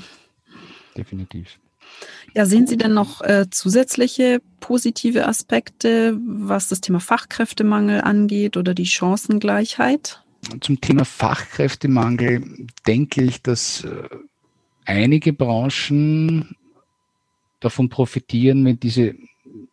Definitiv. 0.97 1.59
Ja, 2.33 2.45
sehen 2.45 2.67
Sie 2.67 2.77
denn 2.77 2.93
noch 2.93 3.21
äh, 3.21 3.49
zusätzliche 3.49 4.41
positive 4.59 5.27
Aspekte, 5.27 6.17
was 6.25 6.67
das 6.67 6.81
Thema 6.81 6.99
Fachkräftemangel 6.99 8.01
angeht 8.01 8.57
oder 8.57 8.73
die 8.73 8.85
Chancengleichheit? 8.85 10.24
Zum 10.61 10.79
Thema 10.81 11.05
Fachkräftemangel 11.05 12.67
denke 12.87 13.23
ich, 13.23 13.41
dass 13.41 13.83
äh, 13.83 14.09
einige 14.85 15.33
Branchen 15.33 16.55
davon 17.59 17.89
profitieren, 17.89 18.63
wenn 18.65 18.79
diese 18.79 19.15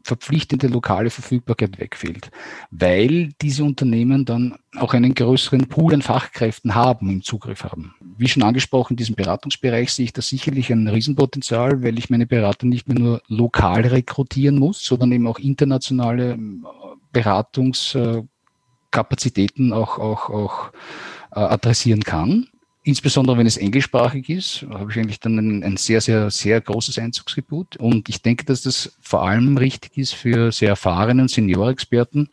verpflichtende 0.02 0.68
lokale 0.68 1.10
Verfügbarkeit 1.10 1.78
wegfällt, 1.78 2.30
weil 2.70 3.30
diese 3.40 3.64
Unternehmen 3.64 4.24
dann 4.24 4.56
auch 4.76 4.94
einen 4.94 5.14
größeren 5.14 5.68
Pool 5.68 5.94
an 5.94 6.02
Fachkräften 6.02 6.74
haben, 6.74 7.10
im 7.10 7.22
Zugriff 7.22 7.64
haben. 7.64 7.94
Wie 8.16 8.28
schon 8.28 8.42
angesprochen, 8.42 8.94
in 8.94 8.96
diesem 8.96 9.14
Beratungsbereich 9.14 9.92
sehe 9.92 10.06
ich 10.06 10.12
da 10.12 10.22
sicherlich 10.22 10.72
ein 10.72 10.88
Riesenpotenzial, 10.88 11.82
weil 11.82 11.98
ich 11.98 12.10
meine 12.10 12.26
Berater 12.26 12.66
nicht 12.66 12.88
mehr 12.88 12.98
nur 12.98 13.22
lokal 13.28 13.82
rekrutieren 13.82 14.58
muss, 14.58 14.84
sondern 14.84 15.12
eben 15.12 15.26
auch 15.26 15.38
internationale 15.38 16.32
äh, 16.32 16.38
Beratungs- 17.12 17.96
äh, 17.96 18.22
Kapazitäten 18.92 19.72
auch, 19.72 19.98
auch, 19.98 20.30
auch 20.30 20.72
äh, 21.32 21.40
adressieren 21.40 22.04
kann. 22.04 22.46
Insbesondere 22.84 23.38
wenn 23.38 23.46
es 23.46 23.56
englischsprachig 23.56 24.28
ist, 24.28 24.66
habe 24.70 24.90
ich 24.90 24.98
eigentlich 24.98 25.20
dann 25.20 25.38
ein, 25.38 25.62
ein, 25.62 25.76
sehr, 25.76 26.00
sehr, 26.00 26.30
sehr 26.30 26.60
großes 26.60 26.98
Einzugsgebot. 26.98 27.76
Und 27.76 28.08
ich 28.08 28.22
denke, 28.22 28.44
dass 28.44 28.62
das 28.62 28.96
vor 29.00 29.22
allem 29.22 29.56
richtig 29.56 29.98
ist 29.98 30.14
für 30.14 30.50
sehr 30.52 30.70
erfahrene 30.70 31.28
Seniorexperten, 31.28 32.28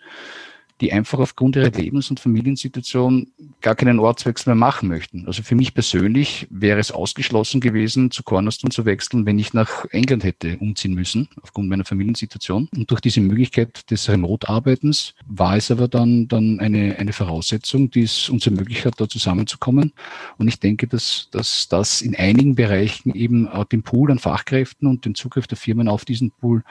die 0.82 0.94
einfach 0.94 1.20
aufgrund 1.20 1.56
ihrer 1.56 1.72
Lebens- 1.72 2.10
und 2.10 2.20
Familiensituation 2.20 3.28
gar 3.62 3.76
keinen 3.76 4.00
Ortswechsel 4.00 4.50
mehr 4.50 4.56
machen 4.56 4.88
möchten. 4.88 5.26
Also 5.28 5.44
für 5.44 5.56
mich 5.56 5.74
persönlich 5.74 6.48
wäre 6.50 6.80
es 6.80 6.92
ausgeschlossen 6.92 7.60
gewesen, 7.60 8.12
zu 8.12 8.24
Cornerstone 8.24 8.72
zu 8.72 8.86
wechseln, 8.86 9.26
wenn 9.26 9.40
ich 9.40 9.54
nach 9.54 9.86
England 9.92 10.24
hätte 10.24 10.58
umziehen 10.60 10.94
müssen, 10.94 11.28
aufgrund 11.42 11.70
meiner 11.70 11.84
Familiensituation. 11.84 12.70
Und 12.74 12.90
durch 12.90 13.02
diese 13.02 13.20
Möglichkeit 13.20 13.92
des 13.92 14.08
Remote-Arbeitens 14.10 15.14
war 15.28 15.58
es 15.58 15.70
aber 15.70 15.88
dann, 15.88 16.28
dann 16.28 16.60
eine, 16.60 16.98
eine 16.98 17.12
Voraussetzung, 17.12 17.92
die 17.92 18.04
es 18.04 18.30
uns 18.30 18.46
ermöglicht 18.46 18.86
hat, 18.86 19.00
da 19.02 19.10
zusammenzukommen. 19.10 19.92
Und 20.38 20.48
ich 20.48 20.60
denke, 20.60 20.88
dass, 20.88 21.28
dass 21.32 21.68
das 21.68 22.02
in 22.02 22.16
einigen 22.16 22.56
Bereichen 22.56 23.14
eben 23.14 23.48
auch 23.48 23.66
den 23.66 23.84
Pool 23.84 24.12
an 24.12 24.20
Fachkräften 24.20 24.88
und 24.88 25.04
den 25.04 25.16
Zugriff 25.16 25.48
der 25.48 25.58
Firmen 25.58 25.90
auf 25.90 26.06
diesen 26.06 26.32
Pool 26.32 26.64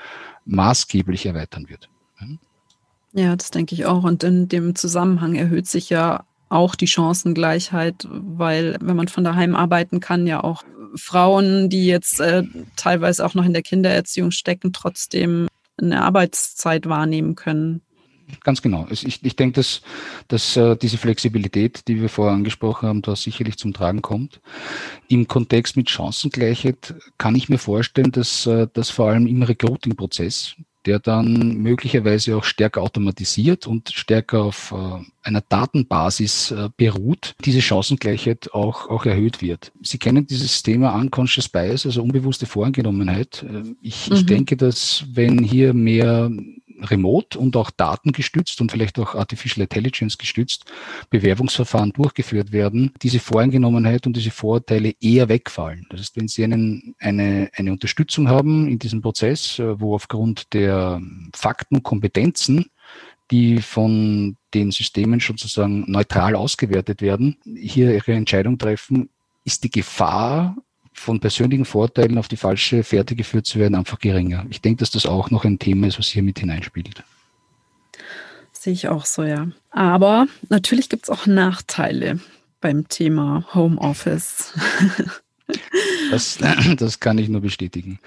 maßgeblich 0.47 1.27
erweitern 1.27 1.69
wird. 1.69 1.91
Ja, 3.19 3.35
das 3.35 3.51
denke 3.51 3.75
ich 3.75 3.85
auch. 3.85 4.05
Und 4.05 4.23
in 4.23 4.47
dem 4.47 4.77
Zusammenhang 4.77 5.35
erhöht 5.35 5.67
sich 5.67 5.91
ja 5.91 6.25
auch 6.51 6.77
die 6.77 6.87
Chancengleichheit, 6.87 8.07
weil 8.09 8.77
wenn 8.81 8.95
man 8.95 9.09
von 9.09 9.25
daheim 9.25 9.57
arbeiten 9.57 9.99
kann, 9.99 10.29
ja 10.29 10.45
auch 10.45 10.63
Frauen, 10.95 11.69
die 11.69 11.87
jetzt 11.87 12.21
äh, 12.21 12.45
teilweise 12.77 13.27
auch 13.27 13.35
noch 13.35 13.45
in 13.45 13.53
der 13.53 13.63
Kindererziehung 13.63 14.31
stecken, 14.31 14.73
trotzdem 14.73 15.49
eine 15.77 16.01
Arbeitszeit 16.03 16.89
wahrnehmen 16.89 17.35
können. 17.35 17.83
Ganz 18.45 18.63
genau. 18.63 18.87
Ich, 18.89 19.25
ich 19.25 19.35
denke, 19.37 19.57
dass, 19.57 19.83
dass 20.29 20.57
äh, 20.57 20.77
diese 20.77 20.97
Flexibilität, 20.97 21.89
die 21.89 22.01
wir 22.01 22.09
vorher 22.09 22.37
angesprochen 22.37 22.89
haben, 22.89 23.03
da 23.03 23.17
sicherlich 23.17 23.57
zum 23.57 23.73
Tragen 23.73 24.01
kommt. 24.01 24.41
Im 25.09 25.27
Kontext 25.27 25.77
mit 25.77 25.91
Chancengleichheit 25.91 26.95
kann 27.19 27.35
ich 27.35 27.49
mir 27.49 27.59
vorstellen, 27.59 28.13
dass 28.13 28.47
äh, 28.47 28.69
das 28.73 28.91
vor 28.91 29.09
allem 29.09 29.27
im 29.27 29.43
Recruiting-Prozess 29.43 30.55
der 30.87 30.99
dann 30.99 31.57
möglicherweise 31.59 32.37
auch 32.37 32.45
stärker 32.45 32.83
automatisiert 32.83 33.67
und 33.67 33.91
stärker 33.91 34.43
auf 34.43 34.73
äh, 34.73 35.05
einer 35.23 35.43
Datenbasis 35.43 36.51
äh, 36.51 36.69
beruht, 36.77 37.35
diese 37.45 37.61
Chancengleichheit 37.63 38.53
auch, 38.53 38.89
auch 38.89 39.05
erhöht 39.05 39.43
wird. 39.43 39.73
Sie 39.83 39.99
kennen 39.99 40.27
dieses 40.27 40.63
Thema 40.63 40.95
Unconscious 40.95 41.49
Bias, 41.49 41.85
also 41.85 42.03
unbewusste 42.03 42.47
Voreingenommenheit. 42.47 43.45
Äh, 43.49 43.75
ich, 43.83 44.09
mhm. 44.09 44.17
ich 44.17 44.27
denke, 44.27 44.57
dass 44.57 45.05
wenn 45.13 45.39
hier 45.43 45.75
mehr 45.75 46.31
remote 46.83 47.39
und 47.39 47.57
auch 47.57 47.71
datengestützt 47.71 48.61
und 48.61 48.73
vielleicht 48.73 48.99
auch 48.99 49.15
Artificial 49.15 49.63
Intelligence 49.63 50.19
gestützt 50.19 50.65
Bewerbungsverfahren 51.11 51.93
durchgeführt 51.93 52.53
werden, 52.53 52.93
diese 53.03 53.21
Voreingenommenheit 53.21 54.07
und 54.07 54.17
diese 54.17 54.31
Vorurteile 54.31 54.95
eher 55.01 55.29
wegfallen. 55.29 55.87
Das 55.91 56.01
heißt, 56.01 56.17
wenn 56.17 56.29
Sie 56.29 56.45
einen, 56.45 56.95
eine, 56.99 57.51
eine 57.55 57.73
Unterstützung 57.73 58.29
haben 58.29 58.69
in 58.69 58.79
diesem 58.79 59.03
Prozess, 59.03 59.59
äh, 59.59 59.81
wo 59.81 59.95
aufgrund 59.95 60.53
der 60.53 61.01
Fakten 61.35 61.77
und 61.77 61.83
Kompetenzen 61.83 62.67
die 63.31 63.61
von 63.61 64.37
den 64.55 64.71
Systemen 64.71 65.21
sozusagen 65.21 65.85
neutral 65.91 66.35
ausgewertet 66.35 67.03
werden, 67.03 67.37
hier 67.45 67.95
ihre 67.95 68.15
Entscheidung 68.15 68.57
treffen, 68.57 69.11
ist 69.45 69.65
die 69.65 69.71
Gefahr 69.71 70.57
von 70.99 71.21
persönlichen 71.21 71.65
Vorteilen 71.65 72.19
auf 72.19 72.29
die 72.29 72.37
falsche 72.37 72.83
Fährte 72.83 73.15
geführt 73.17 73.47
zu 73.47 73.59
werden 73.59 73.75
einfach 73.75 73.99
geringer. 73.99 74.45
Ich 74.51 74.61
denke, 74.61 74.81
dass 74.81 74.91
das 74.91 75.07
auch 75.07 75.31
noch 75.31 75.45
ein 75.45 75.59
Thema 75.59 75.87
ist, 75.87 75.99
was 75.99 76.09
hier 76.09 76.23
mit 76.23 76.39
hineinspielt. 76.39 77.03
Sehe 78.53 78.73
ich 78.73 78.89
auch 78.89 79.07
so, 79.07 79.23
ja. 79.23 79.49
Aber 79.71 80.27
natürlich 80.49 80.89
gibt 80.89 81.05
es 81.05 81.11
auch 81.11 81.27
Nachteile 81.27 82.21
beim 82.61 82.89
Thema 82.89 83.45
Homeoffice. 83.55 84.53
Das, 86.11 86.39
das 86.77 87.01
kann 87.01 87.17
ich 87.19 87.29
nur 87.29 87.41
bestätigen. 87.41 87.99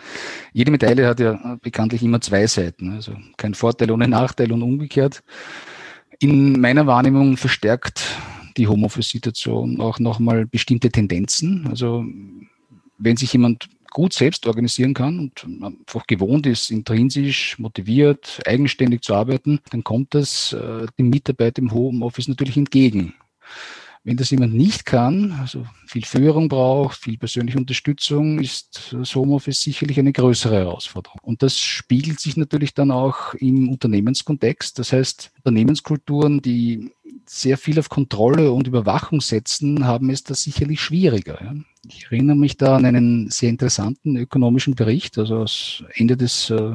Jede 0.54 0.72
Medaille 0.72 1.08
hat 1.08 1.20
ja 1.20 1.58
bekanntlich 1.62 2.04
immer 2.04 2.22
zwei 2.22 2.46
Seiten. 2.48 2.94
Also 2.94 3.16
kein 3.38 3.56
Vorteil 3.56 3.92
ohne 3.92 4.08
Nachteil 4.08 4.52
und 4.52 4.62
umgekehrt. 4.62 5.24
In 6.20 6.62
meiner 6.62 6.86
Wahrnehmung 6.86 7.38
verstärkt 7.38 8.04
die 8.58 8.68
Homeoffice-Situation 8.68 9.82
auch 9.82 10.00
nochmal 10.00 10.46
bestimmte 10.46 10.92
Tendenzen. 10.92 11.68
Also 11.68 12.06
wenn 13.02 13.18
sich 13.18 13.34
jemand 13.34 13.70
gut 13.92 14.14
selbst 14.14 14.48
organisieren 14.48 14.94
kann 14.94 15.20
und 15.20 15.64
einfach 15.64 16.08
gewohnt 16.08 16.46
ist, 16.48 16.72
intrinsisch 16.72 17.60
motiviert, 17.60 18.40
eigenständig 18.46 19.02
zu 19.02 19.14
arbeiten, 19.14 19.60
dann 19.70 19.84
kommt 19.84 20.16
das 20.16 20.54
äh, 20.54 20.88
dem 20.98 21.10
Mitarbeiter 21.10 21.62
im 21.62 21.72
Homeoffice 21.72 22.30
natürlich 22.30 22.58
entgegen. 22.58 23.14
Wenn 24.04 24.18
das 24.18 24.32
jemand 24.32 24.56
nicht 24.56 24.86
kann, 24.86 25.34
also 25.34 25.68
viel 25.86 26.06
Führung 26.06 26.50
braucht, 26.50 26.98
viel 26.98 27.20
persönliche 27.20 27.60
Unterstützung, 27.60 28.40
ist 28.40 28.96
das 28.98 29.14
Homeoffice 29.14 29.62
sicherlich 29.62 30.00
eine 30.00 30.12
größere 30.12 30.56
Herausforderung. 30.56 31.20
Und 31.22 31.44
das 31.44 31.60
spiegelt 31.60 32.20
sich 32.20 32.36
natürlich 32.36 32.74
dann 32.74 32.90
auch 32.90 33.36
im 33.36 33.70
Unternehmenskontext. 33.70 34.80
Das 34.80 34.92
heißt, 34.92 35.32
Unternehmenskulturen, 35.38 36.42
die 36.42 36.90
sehr 37.34 37.58
viel 37.58 37.80
auf 37.80 37.88
Kontrolle 37.88 38.52
und 38.52 38.68
Überwachung 38.68 39.22
setzen, 39.22 39.86
haben 39.86 40.10
es 40.10 40.24
da 40.26 40.34
sicherlich 40.34 40.82
schwieriger. 40.82 41.56
Ich 41.88 42.08
erinnere 42.12 42.36
mich 42.36 42.58
da 42.58 42.76
an 42.76 42.86
einen 42.86 43.30
sehr 43.30 43.50
interessanten 43.50 44.18
ökonomischen 44.18 44.76
Bericht, 44.76 45.18
also 45.18 45.38
aus 45.38 45.82
Ende 45.94 46.18
des 46.18 46.50
äh, 46.50 46.74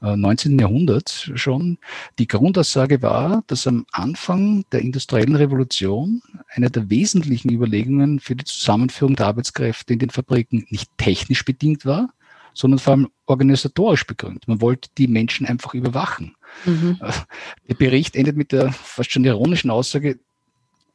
19. 0.00 0.58
Äh, 0.58 0.62
Jahrhunderts 0.62 1.30
schon. 1.34 1.76
Die 2.18 2.26
Grundaussage 2.26 3.02
war, 3.02 3.44
dass 3.48 3.66
am 3.66 3.84
Anfang 3.92 4.64
der 4.72 4.80
industriellen 4.80 5.36
Revolution 5.36 6.22
eine 6.48 6.70
der 6.70 6.88
wesentlichen 6.88 7.52
Überlegungen 7.52 8.18
für 8.18 8.36
die 8.36 8.46
Zusammenführung 8.46 9.14
der 9.14 9.26
Arbeitskräfte 9.26 9.92
in 9.92 9.98
den 9.98 10.10
Fabriken 10.10 10.66
nicht 10.70 10.90
technisch 10.96 11.44
bedingt 11.44 11.84
war, 11.84 12.14
sondern 12.54 12.78
vor 12.78 12.94
allem 12.94 13.08
organisatorisch 13.26 14.06
begründet. 14.06 14.48
Man 14.48 14.62
wollte 14.62 14.88
die 14.96 15.06
Menschen 15.06 15.46
einfach 15.46 15.74
überwachen. 15.74 16.34
Mhm. 16.64 16.98
Äh, 17.00 17.12
der 17.68 17.74
Bericht 17.74 18.16
endet 18.16 18.36
mit 18.36 18.52
der 18.52 18.72
fast 18.72 19.12
schon 19.12 19.24
ironischen 19.24 19.70
Aussage, 19.70 20.18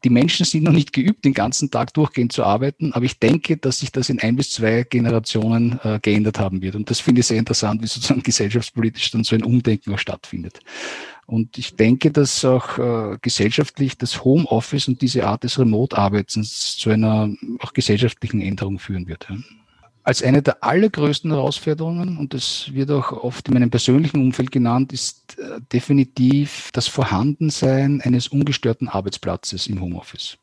die 0.04 0.10
Menschen 0.12 0.46
sind 0.46 0.64
noch 0.64 0.72
nicht 0.72 0.94
geübt, 0.94 1.26
den 1.26 1.34
ganzen 1.34 1.72
Tag 1.72 1.94
durchgehend 1.96 2.32
zu 2.32 2.44
arbeiten, 2.44 2.94
aber 2.94 3.06
ich 3.06 3.18
denke, 3.18 3.58
dass 3.58 3.80
sich 3.80 3.92
das 3.92 4.10
in 4.10 4.20
ein 4.20 4.36
bis 4.36 4.52
zwei 4.52 4.84
Generationen 4.84 5.80
äh, 5.84 6.00
geändert 6.00 6.38
haben 6.38 6.62
wird. 6.62 6.76
Und 6.76 6.92
das 6.92 7.00
finde 7.00 7.22
ich 7.22 7.28
sehr 7.28 7.40
interessant, 7.40 7.82
wie 7.82 7.88
sozusagen 7.88 8.22
gesellschaftspolitisch 8.24 9.10
dann 9.12 9.24
so 9.24 9.36
ein 9.36 9.44
Umdenken 9.44 9.94
auch 9.94 10.00
stattfindet. 10.00 10.60
Und 11.26 11.58
ich 11.58 11.76
denke, 11.76 12.12
dass 12.12 12.46
auch 12.46 12.78
äh, 12.78 13.18
gesellschaftlich 13.20 13.98
das 13.98 14.24
Homeoffice 14.24 14.88
und 14.88 15.02
diese 15.02 15.26
Art 15.26 15.44
des 15.44 15.58
Remote-Arbeitens 15.58 16.78
zu 16.78 16.92
einer 16.92 17.34
auch 17.60 17.74
gesellschaftlichen 17.74 18.42
Änderung 18.42 18.78
führen 18.78 19.08
wird. 19.08 19.26
Ja 19.28 19.38
als 20.06 20.22
eine 20.22 20.44
der 20.44 20.64
allergrößten 20.64 21.32
Herausforderungen, 21.32 22.18
und 22.18 22.36
das 22.36 22.72
wird 22.72 22.92
auch 22.92 23.12
oft 23.12 23.48
in 23.48 23.56
meinem 23.56 23.72
persönlichen 23.72 24.22
Umfeld 24.22 24.52
genannt, 24.52 24.94
ist 24.94 25.38
äh, 25.40 25.60
definitiv 25.74 26.70
das 26.74 26.88
Vorhandensein 26.88 28.02
eines 28.02 28.28
ungestörten 28.28 28.88
Arbeitsplatzes 28.88 29.66
im 29.66 29.82
Homeoffice. 29.82 30.38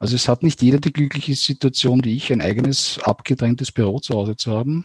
Also 0.00 0.16
es 0.16 0.28
hat 0.28 0.42
nicht 0.42 0.62
jeder 0.62 0.78
die 0.78 0.92
glückliche 0.92 1.36
Situation 1.36 2.04
wie 2.04 2.16
ich, 2.16 2.32
ein 2.32 2.42
eigenes 2.42 2.98
abgetrenntes 3.04 3.70
Büro 3.70 4.00
zu 4.00 4.14
Hause 4.14 4.36
zu 4.36 4.50
haben. 4.50 4.84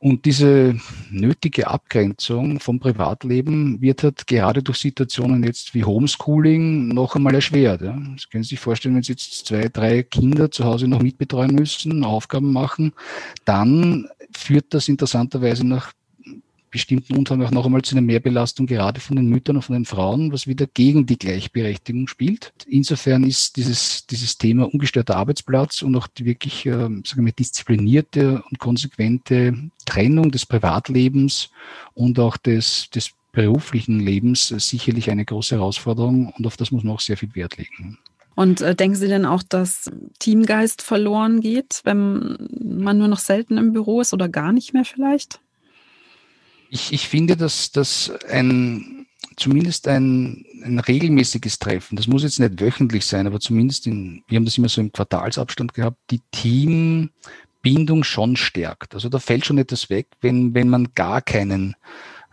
Und 0.00 0.26
diese 0.26 0.76
nötige 1.10 1.66
Abgrenzung 1.66 2.60
vom 2.60 2.78
Privatleben 2.78 3.80
wird 3.80 4.04
halt 4.04 4.28
gerade 4.28 4.62
durch 4.62 4.78
Situationen 4.78 5.42
jetzt 5.42 5.74
wie 5.74 5.84
Homeschooling 5.84 6.88
noch 6.88 7.16
einmal 7.16 7.34
erschwert. 7.34 7.82
Ja. 7.82 7.98
Das 8.14 8.30
können 8.30 8.44
Sie 8.44 8.50
sich 8.50 8.60
vorstellen, 8.60 8.94
wenn 8.94 9.02
Sie 9.02 9.12
jetzt 9.12 9.46
zwei, 9.46 9.68
drei 9.68 10.04
Kinder 10.04 10.52
zu 10.52 10.64
Hause 10.64 10.86
noch 10.86 11.02
mitbetreuen 11.02 11.52
müssen, 11.52 12.04
Aufgaben 12.04 12.52
machen, 12.52 12.92
dann 13.44 14.08
führt 14.30 14.72
das 14.72 14.86
interessanterweise 14.88 15.66
nach 15.66 15.92
bestimmten 16.70 17.16
Umfang 17.16 17.42
auch 17.42 17.50
noch 17.50 17.66
einmal 17.66 17.82
zu 17.82 17.94
einer 17.94 18.06
Mehrbelastung 18.06 18.66
gerade 18.66 19.00
von 19.00 19.16
den 19.16 19.28
Müttern 19.28 19.56
und 19.56 19.62
von 19.62 19.74
den 19.74 19.84
Frauen, 19.84 20.32
was 20.32 20.46
wieder 20.46 20.66
gegen 20.66 21.06
die 21.06 21.18
Gleichberechtigung 21.18 22.08
spielt. 22.08 22.52
Insofern 22.66 23.24
ist 23.24 23.56
dieses, 23.56 24.06
dieses 24.06 24.38
Thema 24.38 24.72
ungestörter 24.72 25.16
Arbeitsplatz 25.16 25.82
und 25.82 25.96
auch 25.96 26.06
die 26.06 26.24
wirklich, 26.24 26.66
äh, 26.66 26.70
sagen 26.70 27.24
wir, 27.24 27.32
disziplinierte 27.32 28.42
und 28.50 28.58
konsequente 28.58 29.70
Trennung 29.84 30.30
des 30.30 30.46
Privatlebens 30.46 31.50
und 31.94 32.18
auch 32.18 32.36
des, 32.36 32.90
des 32.90 33.10
beruflichen 33.32 34.00
Lebens 34.00 34.48
sicherlich 34.48 35.10
eine 35.10 35.24
große 35.24 35.56
Herausforderung 35.56 36.32
und 36.36 36.46
auf 36.46 36.56
das 36.56 36.70
muss 36.70 36.82
man 36.82 36.94
auch 36.94 37.00
sehr 37.00 37.16
viel 37.16 37.34
Wert 37.34 37.56
legen. 37.56 37.98
Und 38.34 38.60
äh, 38.60 38.76
denken 38.76 38.94
Sie 38.94 39.08
denn 39.08 39.24
auch, 39.24 39.42
dass 39.42 39.90
Teamgeist 40.20 40.80
verloren 40.82 41.40
geht, 41.40 41.80
wenn 41.82 42.48
man 42.60 42.96
nur 42.96 43.08
noch 43.08 43.18
selten 43.18 43.58
im 43.58 43.72
Büro 43.72 44.00
ist 44.00 44.14
oder 44.14 44.28
gar 44.28 44.52
nicht 44.52 44.74
mehr 44.74 44.84
vielleicht? 44.84 45.40
Ich, 46.70 46.92
ich 46.92 47.08
finde, 47.08 47.36
dass 47.36 47.70
dass 47.72 48.12
ein 48.28 48.98
zumindest 49.38 49.88
ein, 49.88 50.44
ein 50.64 50.78
regelmäßiges 50.78 51.58
Treffen, 51.58 51.96
das 51.96 52.06
muss 52.06 52.22
jetzt 52.22 52.40
nicht 52.40 52.60
wöchentlich 52.60 53.06
sein, 53.06 53.26
aber 53.26 53.40
zumindest 53.40 53.86
in, 53.86 54.22
wir 54.26 54.36
haben 54.36 54.44
das 54.44 54.58
immer 54.58 54.68
so 54.68 54.80
im 54.80 54.92
Quartalsabstand 54.92 55.74
gehabt, 55.74 55.98
die 56.10 56.20
Teambindung 56.32 58.04
schon 58.04 58.36
stärkt. 58.36 58.94
Also 58.94 59.08
da 59.08 59.18
fällt 59.18 59.46
schon 59.46 59.58
etwas 59.58 59.90
weg, 59.90 60.08
wenn, 60.20 60.54
wenn 60.54 60.68
man 60.68 60.88
gar 60.94 61.22
keinen 61.22 61.76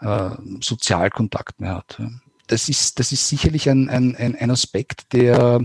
äh, 0.02 0.32
Sozialkontakt 0.62 1.62
mehr 1.62 1.76
hat. 1.76 2.02
Das 2.48 2.70
ist, 2.70 3.00
das 3.00 3.12
ist 3.12 3.28
sicherlich 3.28 3.70
ein, 3.70 3.90
ein, 3.90 4.16
ein 4.16 4.52
Aspekt, 4.52 5.14
der 5.14 5.62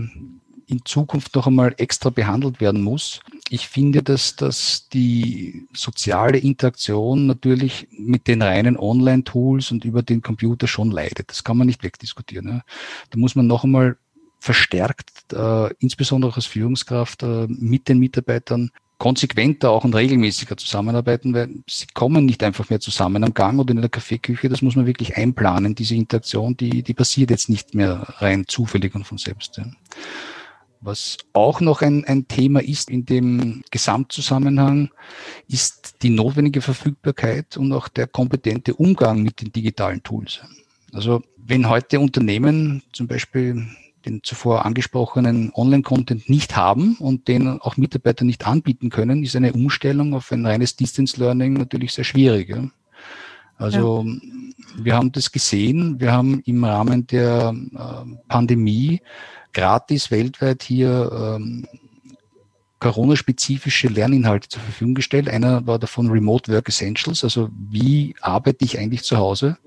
in 0.71 0.85
Zukunft 0.85 1.35
noch 1.35 1.47
einmal 1.47 1.75
extra 1.77 2.09
behandelt 2.09 2.61
werden 2.61 2.81
muss. 2.81 3.19
Ich 3.49 3.67
finde, 3.67 4.01
dass, 4.01 4.37
dass 4.37 4.87
die 4.89 5.67
soziale 5.73 6.37
Interaktion 6.37 7.27
natürlich 7.27 7.87
mit 7.91 8.27
den 8.27 8.41
reinen 8.41 8.77
Online-Tools 8.77 9.71
und 9.71 9.83
über 9.83 10.01
den 10.01 10.21
Computer 10.21 10.67
schon 10.67 10.89
leidet. 10.89 11.29
Das 11.29 11.43
kann 11.43 11.57
man 11.57 11.67
nicht 11.67 11.83
wegdiskutieren. 11.83 12.45
Ne? 12.45 12.63
Da 13.09 13.19
muss 13.19 13.35
man 13.35 13.47
noch 13.47 13.65
einmal 13.65 13.97
verstärkt, 14.39 15.33
äh, 15.33 15.73
insbesondere 15.79 16.35
als 16.35 16.45
Führungskraft, 16.45 17.21
äh, 17.23 17.47
mit 17.47 17.89
den 17.89 17.99
Mitarbeitern 17.99 18.71
konsequenter 18.97 19.71
auch 19.71 19.83
und 19.83 19.95
regelmäßiger 19.95 20.57
zusammenarbeiten, 20.57 21.33
weil 21.33 21.49
sie 21.67 21.87
kommen 21.91 22.23
nicht 22.23 22.43
einfach 22.43 22.69
mehr 22.69 22.79
zusammen 22.79 23.23
am 23.23 23.33
Gang 23.33 23.59
oder 23.59 23.71
in 23.71 23.81
der 23.81 23.89
Kaffeeküche. 23.89 24.47
Das 24.47 24.61
muss 24.61 24.75
man 24.75 24.85
wirklich 24.85 25.17
einplanen. 25.17 25.73
Diese 25.73 25.95
Interaktion, 25.95 26.55
die, 26.55 26.83
die 26.83 26.93
passiert 26.93 27.31
jetzt 27.31 27.49
nicht 27.49 27.73
mehr 27.73 28.05
rein 28.19 28.45
zufällig 28.47 28.93
und 28.93 29.05
von 29.05 29.17
selbst. 29.17 29.57
Ja. 29.57 29.65
Was 30.83 31.17
auch 31.33 31.61
noch 31.61 31.83
ein, 31.83 32.05
ein 32.05 32.27
Thema 32.27 32.59
ist 32.61 32.89
in 32.89 33.05
dem 33.05 33.61
Gesamtzusammenhang, 33.69 34.89
ist 35.47 36.01
die 36.01 36.09
notwendige 36.09 36.61
Verfügbarkeit 36.61 37.55
und 37.55 37.71
auch 37.71 37.87
der 37.87 38.07
kompetente 38.07 38.73
Umgang 38.73 39.21
mit 39.21 39.41
den 39.41 39.51
digitalen 39.51 40.01
Tools. 40.01 40.41
Also 40.91 41.21
wenn 41.37 41.69
heute 41.69 41.99
Unternehmen 41.99 42.81
zum 42.93 43.07
Beispiel 43.07 43.67
den 44.05 44.23
zuvor 44.23 44.65
angesprochenen 44.65 45.51
Online-Content 45.53 46.27
nicht 46.29 46.55
haben 46.55 46.95
und 46.95 47.27
den 47.27 47.61
auch 47.61 47.77
Mitarbeiter 47.77 48.25
nicht 48.25 48.47
anbieten 48.47 48.89
können, 48.89 49.23
ist 49.23 49.35
eine 49.35 49.53
Umstellung 49.53 50.15
auf 50.15 50.31
ein 50.31 50.45
reines 50.45 50.75
Distance 50.75 51.19
Learning 51.19 51.53
natürlich 51.53 51.93
sehr 51.93 52.03
schwierig. 52.03 52.55
Also 53.57 54.03
ja. 54.03 54.83
wir 54.83 54.95
haben 54.95 55.11
das 55.11 55.31
gesehen, 55.31 55.99
wir 55.99 56.11
haben 56.11 56.41
im 56.45 56.63
Rahmen 56.63 57.05
der 57.05 57.53
äh, 57.53 58.15
Pandemie 58.27 59.01
gratis 59.53 60.11
weltweit 60.11 60.63
hier 60.63 61.11
ähm, 61.13 61.67
Corona-spezifische 62.79 63.87
Lerninhalte 63.87 64.49
zur 64.49 64.61
Verfügung 64.61 64.95
gestellt. 64.95 65.29
Einer 65.29 65.65
war 65.67 65.77
davon 65.77 66.09
Remote 66.09 66.51
Work 66.51 66.67
Essentials, 66.67 67.23
also 67.23 67.49
wie 67.53 68.15
arbeite 68.21 68.65
ich 68.65 68.79
eigentlich 68.79 69.03
zu 69.03 69.17
Hause? 69.17 69.57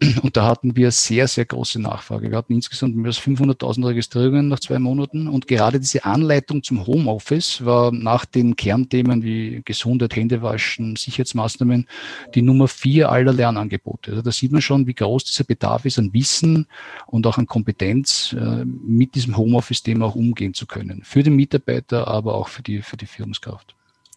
Und 0.22 0.36
da 0.36 0.46
hatten 0.46 0.76
wir 0.76 0.90
sehr, 0.90 1.28
sehr 1.28 1.44
große 1.44 1.80
Nachfrage. 1.80 2.30
Wir 2.30 2.38
hatten 2.38 2.54
insgesamt 2.54 2.96
mehr 2.96 3.06
als 3.06 3.20
500.000 3.20 3.86
Registrierungen 3.86 4.48
nach 4.48 4.60
zwei 4.60 4.78
Monaten. 4.78 5.28
Und 5.28 5.46
gerade 5.46 5.80
diese 5.80 6.04
Anleitung 6.04 6.62
zum 6.62 6.86
Homeoffice 6.86 7.64
war 7.64 7.92
nach 7.92 8.24
den 8.24 8.56
Kernthemen 8.56 9.22
wie 9.22 9.62
Gesundheit, 9.64 10.16
Händewaschen, 10.16 10.96
Sicherheitsmaßnahmen 10.96 11.86
die 12.34 12.42
Nummer 12.42 12.68
vier 12.68 13.10
aller 13.10 13.32
Lernangebote. 13.32 14.12
Also 14.12 14.22
da 14.22 14.32
sieht 14.32 14.52
man 14.52 14.62
schon, 14.62 14.86
wie 14.86 14.94
groß 14.94 15.24
dieser 15.24 15.44
Bedarf 15.44 15.84
ist 15.84 15.98
an 15.98 16.12
Wissen 16.12 16.66
und 17.06 17.26
auch 17.26 17.38
an 17.38 17.46
Kompetenz, 17.46 18.34
äh, 18.38 18.64
mit 18.64 19.14
diesem 19.14 19.36
Homeoffice-Thema 19.36 20.06
auch 20.06 20.14
umgehen 20.14 20.54
zu 20.54 20.66
können. 20.66 21.02
Für 21.04 21.22
den 21.22 21.36
Mitarbeiter, 21.36 22.08
aber 22.08 22.34
auch 22.34 22.48
für 22.48 22.62
die, 22.62 22.82
für 22.82 22.96
die 22.96 23.06
Führungskraft. 23.06 23.74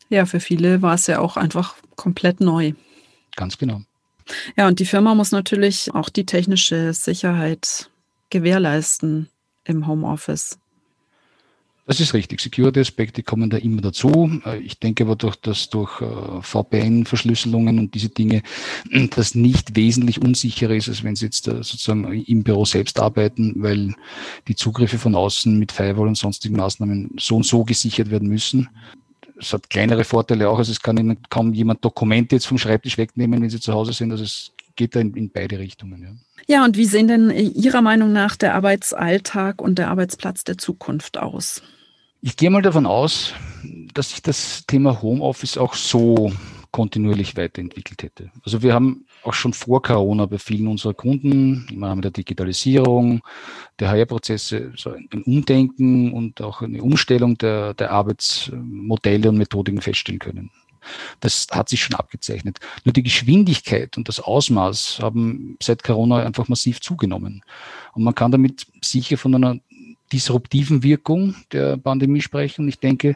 Ja, 0.10 0.26
für 0.26 0.40
viele 0.40 0.82
war 0.82 0.94
es 0.94 1.08
ja 1.08 1.20
auch 1.20 1.38
einfach 1.38 1.76
komplett 1.96 2.40
neu. 2.40 2.74
Ganz 3.36 3.58
genau. 3.58 3.82
Ja, 4.58 4.68
und 4.68 4.80
die 4.80 4.86
Firma 4.86 5.16
muss 5.16 5.32
natürlich 5.32 5.94
auch 5.94 6.10
die 6.10 6.26
technische 6.26 6.94
Sicherheit 6.94 7.90
gewährleisten 8.30 9.30
im 9.66 9.88
Homeoffice. 9.88 10.58
Das 11.88 12.00
ist 12.00 12.16
richtig. 12.16 12.42
Security-Aspekte 12.42 13.22
kommen 13.22 13.52
da 13.52 13.58
immer 13.58 13.82
dazu. 13.82 14.42
Äh, 14.44 14.58
ich 14.60 14.80
denke 14.80 15.04
aber 15.04 15.16
durch 15.16 15.36
dass 15.36 15.70
durch 15.70 16.02
äh, 16.02 16.42
VPN-Verschlüsselungen 16.42 17.78
und 17.78 17.94
diese 17.94 18.10
Dinge 18.10 18.42
das 19.16 19.36
nicht 19.36 19.76
wesentlich 19.76 20.22
unsicherer 20.22 20.74
ist, 20.74 20.90
als 20.90 21.04
wenn 21.04 21.16
Sie 21.16 21.26
jetzt 21.26 21.48
äh, 21.48 21.64
sozusagen 21.64 22.12
im 22.12 22.44
Büro 22.44 22.66
selbst 22.66 23.00
arbeiten, 23.00 23.54
weil 23.58 23.94
die 24.48 24.56
Zugriffe 24.56 24.98
von 24.98 25.14
außen 25.14 25.60
mit 25.60 25.72
Firewall 25.72 26.08
und 26.08 26.18
sonstigen 26.18 26.56
Maßnahmen 26.56 27.12
so 27.20 27.36
und 27.36 27.46
so 27.46 27.64
gesichert 27.64 28.10
werden 28.10 28.30
müssen. 28.30 28.70
Es 29.40 29.54
hat 29.54 29.70
kleinere 29.70 30.04
Vorteile 30.04 30.50
auch, 30.50 30.58
also 30.58 30.72
es 30.72 30.82
kann 30.82 30.98
Ihnen 30.98 31.18
kaum 31.30 31.54
jemand 31.54 31.84
Dokumente 31.84 32.36
jetzt 32.36 32.48
vom 32.48 32.58
Schreibtisch 32.58 32.98
wegnehmen, 32.98 33.42
wenn 33.42 33.50
Sie 33.50 33.60
zu 33.60 33.74
Hause 33.74 33.94
sind. 33.94 34.12
Also 34.12 34.24
es 34.24 34.52
geht 34.76 34.96
da 34.96 35.00
in, 35.00 35.14
in 35.14 35.30
beide 35.30 35.60
Richtungen. 35.60 36.02
Ja. 36.02 36.10
Ja, 36.48 36.64
und 36.64 36.78
wie 36.78 36.86
sehen 36.86 37.08
denn 37.08 37.32
Ihrer 37.32 37.82
Meinung 37.82 38.14
nach 38.14 38.36
der 38.36 38.54
Arbeitsalltag 38.54 39.62
und 39.62 39.80
der 39.80 39.90
Arbeitsplatz 39.90 40.44
der 40.44 40.58
Zukunft 40.58 41.18
aus? 41.18 41.64
Ich 42.22 42.38
gehe 42.38 42.50
mal 42.50 42.62
davon 42.62 42.86
aus, 42.86 43.34
dass 43.94 44.12
sich 44.12 44.22
das 44.22 44.66
Thema 44.68 45.02
Homeoffice 45.02 45.58
auch 45.58 45.74
so 45.74 46.32
kontinuierlich 46.72 47.38
weiterentwickelt 47.38 48.04
hätte. 48.04 48.32
Also 48.44 48.62
wir 48.62 48.74
haben 48.74 49.06
auch 49.24 49.34
schon 49.34 49.54
vor 49.54 49.82
Corona 49.82 50.26
bei 50.26 50.38
vielen 50.38 50.68
unserer 50.68 50.94
Kunden 50.94 51.66
im 51.72 51.84
Rahmen 51.84 52.02
der 52.02 52.12
Digitalisierung, 52.12 53.22
der 53.80 53.90
HR-Prozesse, 53.90 54.74
so 54.76 54.92
ein 54.92 55.24
Umdenken 55.24 56.14
und 56.14 56.42
auch 56.42 56.62
eine 56.62 56.82
Umstellung 56.82 57.38
der, 57.38 57.74
der 57.74 57.92
Arbeitsmodelle 57.92 59.30
und 59.30 59.38
Methodiken 59.38 59.82
feststellen 59.82 60.20
können. 60.20 60.52
Das 61.20 61.48
hat 61.52 61.70
sich 61.70 61.84
schon 61.84 61.96
abgezeichnet. 61.96 62.60
Nur 62.84 62.94
die 62.94 63.04
Geschwindigkeit 63.04 63.98
und 63.98 64.08
das 64.08 64.20
Ausmaß 64.20 65.00
haben 65.02 65.58
seit 65.62 65.84
Corona 65.84 66.24
einfach 66.24 66.48
massiv 66.48 66.80
zugenommen. 66.80 67.44
Und 67.94 68.04
man 68.04 68.16
kann 68.16 68.32
damit 68.32 68.68
sicher 68.82 69.18
von 69.18 69.36
einer 69.36 69.60
disruptiven 70.14 70.84
Wirkung 70.84 71.36
der 71.52 71.78
Pandemie 71.78 72.22
sprechen. 72.22 72.68
Ich 72.68 72.80
denke, 72.80 73.16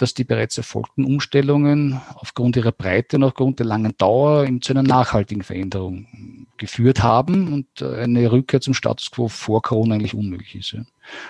dass 0.00 0.14
die 0.14 0.24
bereits 0.24 0.56
erfolgten 0.56 1.04
Umstellungen 1.04 2.00
aufgrund 2.14 2.56
ihrer 2.56 2.72
Breite 2.72 3.16
und 3.16 3.24
aufgrund 3.24 3.58
der 3.58 3.66
langen 3.66 3.94
Dauer 3.98 4.48
zu 4.60 4.72
einer 4.72 4.82
nachhaltigen 4.82 5.42
Veränderung 5.42 6.46
geführt 6.56 7.02
haben 7.02 7.52
und 7.52 7.82
eine 7.82 8.32
Rückkehr 8.32 8.60
zum 8.60 8.74
Status 8.74 9.10
quo 9.10 9.28
vor 9.28 9.62
Corona 9.62 9.94
eigentlich 9.94 10.14
unmöglich 10.14 10.54
ist. 10.54 10.76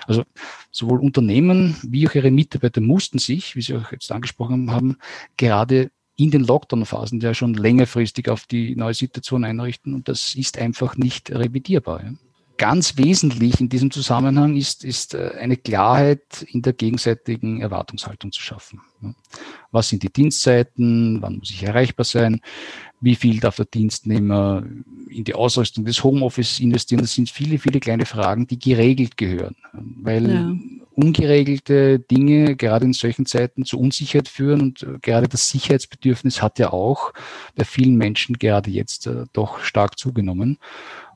Also 0.07 0.23
sowohl 0.71 0.99
Unternehmen 0.99 1.75
wie 1.83 2.07
auch 2.07 2.15
ihre 2.15 2.31
Mitarbeiter 2.31 2.81
mussten 2.81 3.19
sich, 3.19 3.55
wie 3.55 3.61
Sie 3.61 3.75
auch 3.75 3.91
jetzt 3.91 4.11
angesprochen 4.11 4.71
haben, 4.71 4.97
gerade 5.35 5.91
in 6.15 6.31
den 6.31 6.43
Lockdown-Phasen 6.43 7.19
ja 7.19 7.33
schon 7.33 7.53
längerfristig 7.53 8.29
auf 8.29 8.45
die 8.45 8.75
neue 8.75 8.93
Situation 8.93 9.43
einrichten 9.43 9.93
und 9.93 10.07
das 10.07 10.35
ist 10.35 10.57
einfach 10.57 10.95
nicht 10.95 11.31
revidierbar 11.31 12.03
ganz 12.61 12.95
wesentlich 12.95 13.59
in 13.59 13.69
diesem 13.69 13.89
Zusammenhang 13.89 14.55
ist, 14.55 14.83
ist 14.83 15.15
äh, 15.15 15.31
eine 15.39 15.57
Klarheit 15.57 16.45
in 16.47 16.61
der 16.61 16.73
gegenseitigen 16.73 17.59
Erwartungshaltung 17.59 18.31
zu 18.31 18.39
schaffen. 18.39 18.81
Was 19.71 19.89
sind 19.89 20.03
die 20.03 20.13
Dienstzeiten? 20.13 21.23
Wann 21.23 21.39
muss 21.39 21.49
ich 21.49 21.63
erreichbar 21.63 22.05
sein? 22.05 22.39
Wie 22.99 23.15
viel 23.15 23.39
darf 23.39 23.55
der 23.55 23.65
Dienstnehmer 23.65 24.63
in 25.09 25.23
die 25.23 25.33
Ausrüstung 25.33 25.85
des 25.85 26.03
Homeoffice 26.03 26.59
investieren? 26.59 27.01
Das 27.01 27.15
sind 27.15 27.31
viele, 27.31 27.57
viele 27.57 27.79
kleine 27.79 28.05
Fragen, 28.05 28.45
die 28.45 28.59
geregelt 28.59 29.17
gehören. 29.17 29.55
Weil 29.73 30.29
ja. 30.29 30.55
ungeregelte 30.93 31.97
Dinge 31.97 32.55
gerade 32.55 32.85
in 32.85 32.93
solchen 32.93 33.25
Zeiten 33.25 33.65
zu 33.65 33.79
Unsicherheit 33.79 34.27
führen 34.27 34.61
und 34.61 34.83
äh, 34.83 34.99
gerade 35.01 35.27
das 35.27 35.49
Sicherheitsbedürfnis 35.49 36.43
hat 36.43 36.59
ja 36.59 36.71
auch 36.71 37.11
bei 37.55 37.63
vielen 37.63 37.95
Menschen 37.95 38.37
gerade 38.37 38.69
jetzt 38.69 39.07
äh, 39.07 39.25
doch 39.33 39.61
stark 39.61 39.97
zugenommen. 39.97 40.59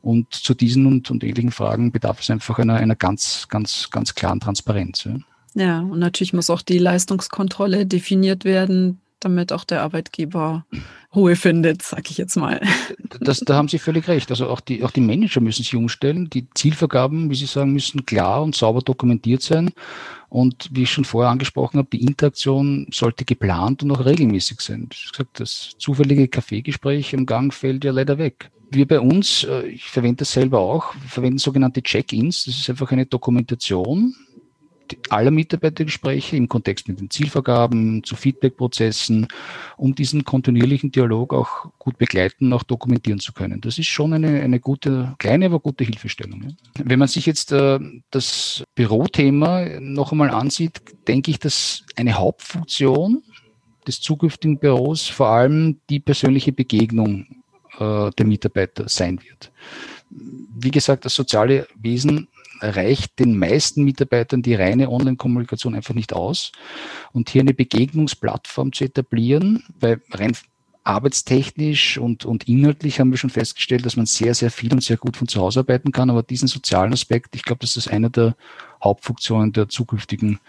Und 0.05 0.35
zu 0.35 0.53
diesen 0.53 0.85
und, 0.85 1.09
und 1.09 1.23
ähnlichen 1.23 1.49
Fragen 1.49 1.91
bedarf 1.91 2.21
es 2.21 2.29
einfach 2.29 2.59
einer, 2.59 2.75
einer 2.75 2.95
ganz, 2.95 3.47
ganz, 3.49 3.89
ganz 3.89 4.13
klaren 4.13 4.39
Transparenz. 4.39 5.03
Ja. 5.03 5.15
ja, 5.55 5.79
und 5.79 5.97
natürlich 5.97 6.31
muss 6.31 6.51
auch 6.51 6.61
die 6.61 6.77
Leistungskontrolle 6.77 7.87
definiert 7.87 8.45
werden, 8.45 9.01
damit 9.19 9.51
auch 9.51 9.63
der 9.63 9.81
Arbeitgeber 9.81 10.63
Ruhe 11.15 11.35
findet, 11.35 11.81
sag 11.81 12.11
ich 12.11 12.19
jetzt 12.19 12.35
mal. 12.35 12.61
Das, 13.19 13.39
da 13.39 13.55
haben 13.55 13.67
Sie 13.67 13.79
völlig 13.79 14.07
recht. 14.07 14.29
Also 14.29 14.47
auch 14.47 14.59
die, 14.59 14.83
auch 14.83 14.91
die 14.91 15.01
Manager 15.01 15.41
müssen 15.41 15.63
sich 15.63 15.75
umstellen. 15.75 16.29
Die 16.29 16.47
Zielvergaben, 16.53 17.31
wie 17.31 17.35
Sie 17.35 17.47
sagen, 17.47 17.73
müssen 17.73 18.05
klar 18.05 18.43
und 18.43 18.53
sauber 18.53 18.81
dokumentiert 18.81 19.41
sein. 19.41 19.71
Und 20.29 20.69
wie 20.71 20.83
ich 20.83 20.91
schon 20.91 21.05
vorher 21.05 21.31
angesprochen 21.31 21.79
habe, 21.79 21.87
die 21.91 22.03
Interaktion 22.03 22.85
sollte 22.91 23.25
geplant 23.25 23.81
und 23.81 23.89
auch 23.89 24.05
regelmäßig 24.05 24.61
sein. 24.61 24.87
Ich 24.93 25.11
gesagt, 25.11 25.39
das 25.39 25.71
zufällige 25.79 26.27
Kaffeegespräch 26.27 27.13
im 27.13 27.25
Gang 27.25 27.51
fällt 27.51 27.83
ja 27.85 27.91
leider 27.91 28.19
weg 28.19 28.51
wir 28.69 28.87
bei 28.87 28.99
uns, 28.99 29.43
äh, 29.43 29.67
ich 29.67 29.85
verwende 29.85 30.19
das 30.19 30.31
selber 30.31 30.59
auch, 30.59 30.93
verwenden 31.07 31.37
sogenannte 31.37 31.81
Check-ins. 31.81 32.45
Das 32.45 32.55
ist 32.55 32.69
einfach 32.69 32.91
eine 32.91 33.05
Dokumentation 33.05 34.15
aller 35.09 35.31
Mitarbeitergespräche 35.31 36.35
im 36.35 36.47
Kontext 36.47 36.87
mit 36.87 36.99
den 36.99 37.09
Zielvergaben, 37.09 38.03
zu 38.03 38.15
Feedbackprozessen, 38.15 39.27
um 39.77 39.95
diesen 39.95 40.23
kontinuierlichen 40.23 40.91
Dialog 40.91 41.33
auch 41.33 41.71
gut 41.79 41.97
begleiten, 41.97 42.53
auch 42.53 42.63
dokumentieren 42.63 43.19
zu 43.19 43.33
können. 43.33 43.61
Das 43.61 43.77
ist 43.77 43.87
schon 43.87 44.13
eine, 44.13 44.41
eine 44.41 44.59
gute, 44.59 45.15
kleine, 45.17 45.47
aber 45.47 45.59
gute 45.59 45.83
Hilfestellung. 45.83 46.55
Wenn 46.83 46.99
man 46.99 47.07
sich 47.07 47.25
jetzt 47.25 47.51
äh, 47.51 47.79
das 48.11 48.63
Bürothema 48.75 49.79
noch 49.79 50.11
einmal 50.11 50.29
ansieht, 50.29 50.81
denke 51.07 51.31
ich, 51.31 51.39
dass 51.39 51.83
eine 51.95 52.13
Hauptfunktion 52.13 53.23
des 53.87 54.01
zukünftigen 54.01 54.57
Büros 54.57 55.07
vor 55.07 55.29
allem 55.29 55.79
die 55.89 55.99
persönliche 55.99 56.51
Begegnung 56.51 57.27
äh, 57.79 58.11
der 58.11 58.25
Mitarbeiter 58.25 58.87
sein 58.87 59.19
wird. 59.21 59.51
Wie 60.09 60.71
gesagt, 60.71 61.05
das 61.05 61.15
soziale 61.15 61.67
Wesen 61.75 62.27
reicht 62.61 63.19
den 63.19 63.37
meisten 63.37 63.83
Mitarbeitern 63.83 64.41
die 64.41 64.55
reine 64.55 64.89
Online-Kommunikation 64.89 65.75
einfach 65.75 65.93
nicht 65.93 66.13
aus. 66.13 66.51
Und 67.11 67.29
hier 67.29 67.41
eine 67.41 67.53
Begegnungsplattform 67.53 68.71
zu 68.73 68.85
etablieren, 68.85 69.63
weil 69.79 70.01
rein 70.11 70.33
arbeitstechnisch 70.83 71.97
und, 71.97 72.25
und 72.25 72.47
inhaltlich 72.47 72.99
haben 72.99 73.09
wir 73.09 73.17
schon 73.17 73.31
festgestellt, 73.31 73.85
dass 73.85 73.97
man 73.97 74.05
sehr, 74.05 74.35
sehr 74.35 74.51
viel 74.51 74.71
und 74.71 74.83
sehr 74.83 74.97
gut 74.97 75.17
von 75.17 75.27
zu 75.27 75.41
Hause 75.41 75.61
arbeiten 75.61 75.91
kann. 75.91 76.11
Aber 76.11 76.21
diesen 76.21 76.47
sozialen 76.47 76.93
Aspekt, 76.93 77.35
ich 77.35 77.43
glaube, 77.43 77.59
dass 77.59 77.73
das 77.73 77.87
eine 77.87 78.11
der 78.11 78.35
Hauptfunktionen 78.83 79.51
der 79.51 79.67
zukünftigen 79.67 80.39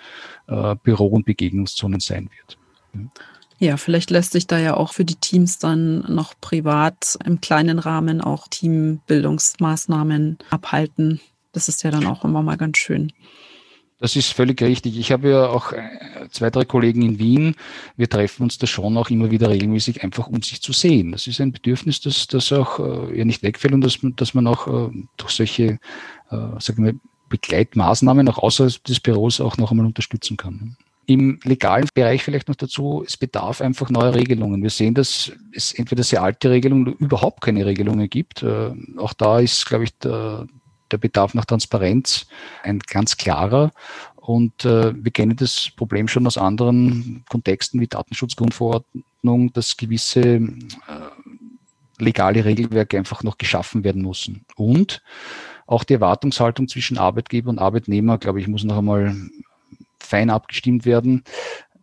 äh, 0.46 0.76
Büro- 0.76 1.08
und 1.08 1.24
Begegnungszonen 1.24 2.00
sein 2.00 2.28
wird. 2.36 2.58
Ja, 2.94 3.10
vielleicht 3.76 4.10
lässt 4.10 4.32
sich 4.32 4.46
da 4.46 4.58
ja 4.58 4.76
auch 4.76 4.92
für 4.92 5.04
die 5.04 5.14
Teams 5.14 5.58
dann 5.58 6.00
noch 6.12 6.34
privat 6.40 7.18
im 7.24 7.40
kleinen 7.40 7.78
Rahmen 7.78 8.20
auch 8.20 8.48
Teambildungsmaßnahmen 8.48 10.38
abhalten. 10.50 11.20
Das 11.52 11.68
ist 11.68 11.82
ja 11.82 11.90
dann 11.90 12.06
auch 12.06 12.24
immer 12.24 12.42
mal 12.42 12.56
ganz 12.56 12.76
schön. 12.76 13.12
Das 13.98 14.14
ist 14.14 14.32
völlig 14.32 14.60
richtig. 14.60 14.98
Ich 14.98 15.10
habe 15.10 15.30
ja 15.30 15.46
auch 15.46 15.72
äh, 15.72 16.28
zwei, 16.30 16.50
drei 16.50 16.66
Kollegen 16.66 17.00
in 17.00 17.18
Wien. 17.18 17.54
Wir 17.96 18.10
treffen 18.10 18.42
uns 18.42 18.58
da 18.58 18.66
schon 18.66 18.94
auch 18.98 19.08
immer 19.08 19.30
wieder 19.30 19.48
regelmäßig, 19.48 20.04
einfach 20.04 20.26
um 20.26 20.42
sich 20.42 20.60
zu 20.60 20.72
sehen. 20.72 21.12
Das 21.12 21.26
ist 21.26 21.40
ein 21.40 21.52
Bedürfnis, 21.52 22.02
das, 22.02 22.26
das 22.26 22.52
auch 22.52 22.78
äh, 22.78 23.18
ja 23.18 23.24
nicht 23.24 23.42
wegfällt 23.42 23.72
und 23.72 23.80
dass, 23.80 23.98
dass 24.16 24.34
man 24.34 24.46
auch 24.46 24.66
äh, 24.66 24.90
durch 25.16 25.32
solche 25.32 25.78
äh, 26.30 26.36
sagen 26.58 26.84
wir, 26.84 26.94
Begleitmaßnahmen 27.30 28.28
auch 28.28 28.38
außerhalb 28.38 28.84
des 28.84 29.00
Büros 29.00 29.40
auch 29.40 29.56
noch 29.56 29.70
einmal 29.70 29.86
unterstützen 29.86 30.36
kann. 30.36 30.76
Im 31.06 31.38
legalen 31.44 31.88
Bereich 31.94 32.24
vielleicht 32.24 32.48
noch 32.48 32.56
dazu, 32.56 33.04
es 33.06 33.16
bedarf 33.16 33.60
einfach 33.60 33.90
neuer 33.90 34.14
Regelungen. 34.14 34.62
Wir 34.62 34.70
sehen, 34.70 34.94
dass 34.94 35.30
es 35.52 35.72
entweder 35.72 36.02
sehr 36.02 36.22
alte 36.22 36.50
Regelungen 36.50 36.88
oder 36.88 36.96
überhaupt 36.98 37.42
keine 37.42 37.64
Regelungen 37.64 38.10
gibt. 38.10 38.42
Äh, 38.42 38.72
auch 38.96 39.12
da 39.12 39.38
ist, 39.38 39.66
glaube 39.66 39.84
ich, 39.84 39.96
der, 39.98 40.46
der 40.90 40.98
Bedarf 40.98 41.34
nach 41.34 41.44
Transparenz 41.44 42.26
ein 42.64 42.80
ganz 42.80 43.16
klarer. 43.16 43.70
Und 44.16 44.64
äh, 44.64 44.92
wir 44.96 45.12
kennen 45.12 45.36
das 45.36 45.70
Problem 45.76 46.08
schon 46.08 46.26
aus 46.26 46.38
anderen 46.38 47.24
Kontexten 47.28 47.80
wie 47.80 47.86
Datenschutzgrundverordnung, 47.86 49.52
dass 49.52 49.76
gewisse 49.76 50.20
äh, 50.24 50.40
legale 51.98 52.44
Regelwerke 52.44 52.98
einfach 52.98 53.22
noch 53.22 53.38
geschaffen 53.38 53.84
werden 53.84 54.02
müssen. 54.02 54.44
Und 54.56 55.02
auch 55.68 55.84
die 55.84 55.94
Erwartungshaltung 55.94 56.66
zwischen 56.66 56.98
Arbeitgeber 56.98 57.50
und 57.50 57.60
Arbeitnehmer, 57.60 58.18
glaube 58.18 58.40
ich, 58.40 58.48
muss 58.48 58.64
noch 58.64 58.78
einmal 58.78 59.14
fein 60.06 60.30
abgestimmt 60.30 60.86
werden 60.86 61.24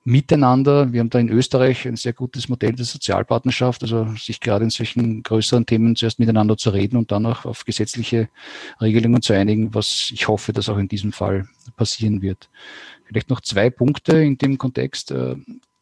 miteinander. 0.05 0.91
Wir 0.91 0.99
haben 0.99 1.09
da 1.09 1.19
in 1.19 1.29
Österreich 1.29 1.87
ein 1.87 1.95
sehr 1.95 2.13
gutes 2.13 2.49
Modell 2.49 2.73
der 2.73 2.85
Sozialpartnerschaft, 2.85 3.83
also 3.83 4.05
sich 4.17 4.39
gerade 4.39 4.65
in 4.65 4.69
solchen 4.69 5.23
größeren 5.23 5.65
Themen 5.65 5.95
zuerst 5.95 6.19
miteinander 6.19 6.57
zu 6.57 6.71
reden 6.71 6.97
und 6.97 7.11
dann 7.11 7.25
auch 7.25 7.45
auf 7.45 7.63
gesetzliche 7.65 8.29
Regelungen 8.81 9.21
zu 9.21 9.33
einigen, 9.33 9.73
was 9.73 10.11
ich 10.13 10.27
hoffe, 10.27 10.51
dass 10.51 10.69
auch 10.69 10.77
in 10.77 10.89
diesem 10.89 11.13
Fall 11.13 11.47
passieren 11.77 12.21
wird. 12.21 12.49
Vielleicht 13.05 13.29
noch 13.29 13.41
zwei 13.41 13.69
Punkte 13.69 14.17
in 14.17 14.37
dem 14.37 14.57
Kontext. 14.57 15.13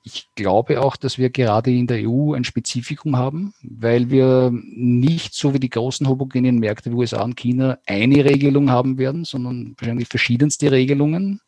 Ich 0.04 0.30
glaube 0.36 0.82
auch, 0.82 0.96
dass 0.96 1.20
wir 1.20 1.30
gerade 1.30 1.72
in 1.72 1.86
der 1.86 2.10
EU 2.10 2.34
ein 2.34 2.44
Spezifikum 2.44 3.18
haben, 3.18 3.54
weil 3.62 4.10
wir 4.10 4.52
nicht 4.52 5.36
so 5.36 5.54
wie 5.54 5.60
die 5.60 5.70
großen 5.70 6.08
homogenen 6.08 6.58
Märkte 6.58 6.92
wie 6.92 6.96
USA 6.96 7.22
und 7.22 7.38
China 7.38 7.78
eine 7.86 8.26
Regelung 8.26 8.72
haben 8.72 8.98
werden, 8.98 9.26
sondern 9.26 9.76
wahrscheinlich 9.78 10.08
verschiedenste 10.08 10.72
Regelungen. 10.72 11.42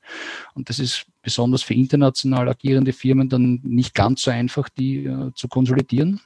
Und 0.53 0.69
das 0.69 0.77
ist 0.77 1.07
besonders 1.23 1.63
für 1.63 1.73
international 1.73 2.47
agierende 2.47 2.93
Firmen 2.93 3.27
dann 3.27 3.59
nicht 3.63 3.95
ganz 3.95 4.21
so 4.21 4.29
einfach, 4.29 4.69
die 4.69 5.05
äh, 5.05 5.31
zu 5.33 5.47
konsolidieren. 5.47 6.21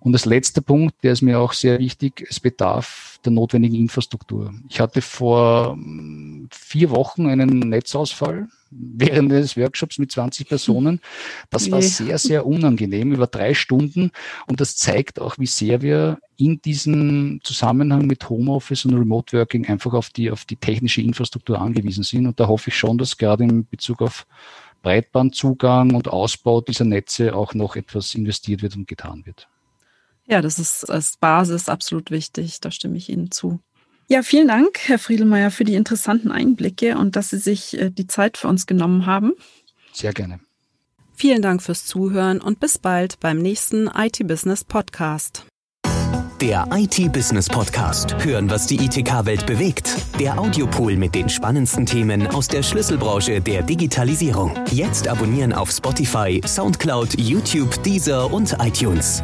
Und 0.00 0.12
das 0.12 0.24
letzte 0.24 0.62
Punkt, 0.62 0.94
der 1.02 1.12
ist 1.12 1.20
mir 1.20 1.38
auch 1.38 1.52
sehr 1.52 1.78
wichtig, 1.78 2.26
es 2.28 2.40
bedarf 2.40 3.20
der 3.24 3.32
notwendigen 3.32 3.76
Infrastruktur. 3.76 4.54
Ich 4.68 4.80
hatte 4.80 5.02
vor 5.02 5.72
hm, 5.72 6.48
vier 6.50 6.90
Wochen 6.90 7.26
einen 7.26 7.58
Netzausfall 7.58 8.48
während 8.70 9.30
des 9.30 9.56
Workshops 9.56 9.98
mit 9.98 10.10
20 10.10 10.48
Personen. 10.48 11.00
Das 11.50 11.70
war 11.70 11.82
sehr, 11.82 12.18
sehr 12.18 12.46
unangenehm 12.46 13.12
über 13.12 13.26
drei 13.26 13.52
Stunden. 13.52 14.10
Und 14.46 14.60
das 14.60 14.76
zeigt 14.76 15.20
auch, 15.20 15.38
wie 15.38 15.46
sehr 15.46 15.82
wir 15.82 16.18
in 16.36 16.62
diesem 16.62 17.40
Zusammenhang 17.42 18.06
mit 18.06 18.28
Homeoffice 18.30 18.86
und 18.86 18.94
Remote 18.94 19.36
Working 19.36 19.66
einfach 19.66 19.92
auf 19.92 20.10
die, 20.10 20.30
auf 20.30 20.44
die 20.44 20.56
technische 20.56 21.02
Infrastruktur 21.02 21.60
angewiesen 21.60 22.04
sind. 22.04 22.26
Und 22.26 22.40
da 22.40 22.46
hoffe 22.46 22.70
ich 22.70 22.76
schon, 22.76 22.96
dass 22.96 23.18
gerade 23.18 23.44
in 23.44 23.66
Bezug 23.66 24.00
auf 24.00 24.26
Breitbandzugang 24.82 25.94
und 25.94 26.08
Ausbau 26.08 26.60
dieser 26.62 26.86
Netze 26.86 27.34
auch 27.34 27.52
noch 27.52 27.76
etwas 27.76 28.14
investiert 28.14 28.62
wird 28.62 28.76
und 28.76 28.88
getan 28.88 29.26
wird. 29.26 29.48
Ja, 30.30 30.40
das 30.40 30.60
ist 30.60 30.88
als 30.88 31.16
Basis 31.16 31.68
absolut 31.68 32.12
wichtig. 32.12 32.60
Da 32.60 32.70
stimme 32.70 32.96
ich 32.96 33.08
Ihnen 33.08 33.32
zu. 33.32 33.58
Ja, 34.08 34.22
vielen 34.22 34.46
Dank, 34.46 34.78
Herr 34.84 34.98
Friedelmeier, 34.98 35.50
für 35.50 35.64
die 35.64 35.74
interessanten 35.74 36.30
Einblicke 36.30 36.96
und 36.96 37.16
dass 37.16 37.30
Sie 37.30 37.38
sich 37.38 37.76
äh, 37.76 37.90
die 37.90 38.06
Zeit 38.06 38.38
für 38.38 38.46
uns 38.46 38.66
genommen 38.66 39.06
haben. 39.06 39.32
Sehr 39.92 40.12
gerne. 40.12 40.38
Vielen 41.14 41.42
Dank 41.42 41.62
fürs 41.62 41.84
Zuhören 41.84 42.40
und 42.40 42.60
bis 42.60 42.78
bald 42.78 43.18
beim 43.20 43.38
nächsten 43.38 43.88
IT 43.88 44.26
Business 44.26 44.64
Podcast. 44.64 45.44
Der 46.40 46.66
IT 46.72 47.12
Business 47.12 47.48
Podcast. 47.48 48.14
Hören, 48.24 48.48
was 48.48 48.66
die 48.66 48.76
ITK-Welt 48.76 49.44
bewegt. 49.46 49.94
Der 50.18 50.38
Audiopool 50.38 50.96
mit 50.96 51.14
den 51.14 51.28
spannendsten 51.28 51.84
Themen 51.84 52.26
aus 52.28 52.48
der 52.48 52.62
Schlüsselbranche 52.62 53.40
der 53.40 53.62
Digitalisierung. 53.62 54.58
Jetzt 54.70 55.08
abonnieren 55.08 55.52
auf 55.52 55.70
Spotify, 55.70 56.40
Soundcloud, 56.46 57.18
YouTube, 57.18 57.82
Deezer 57.82 58.32
und 58.32 58.56
iTunes. 58.60 59.22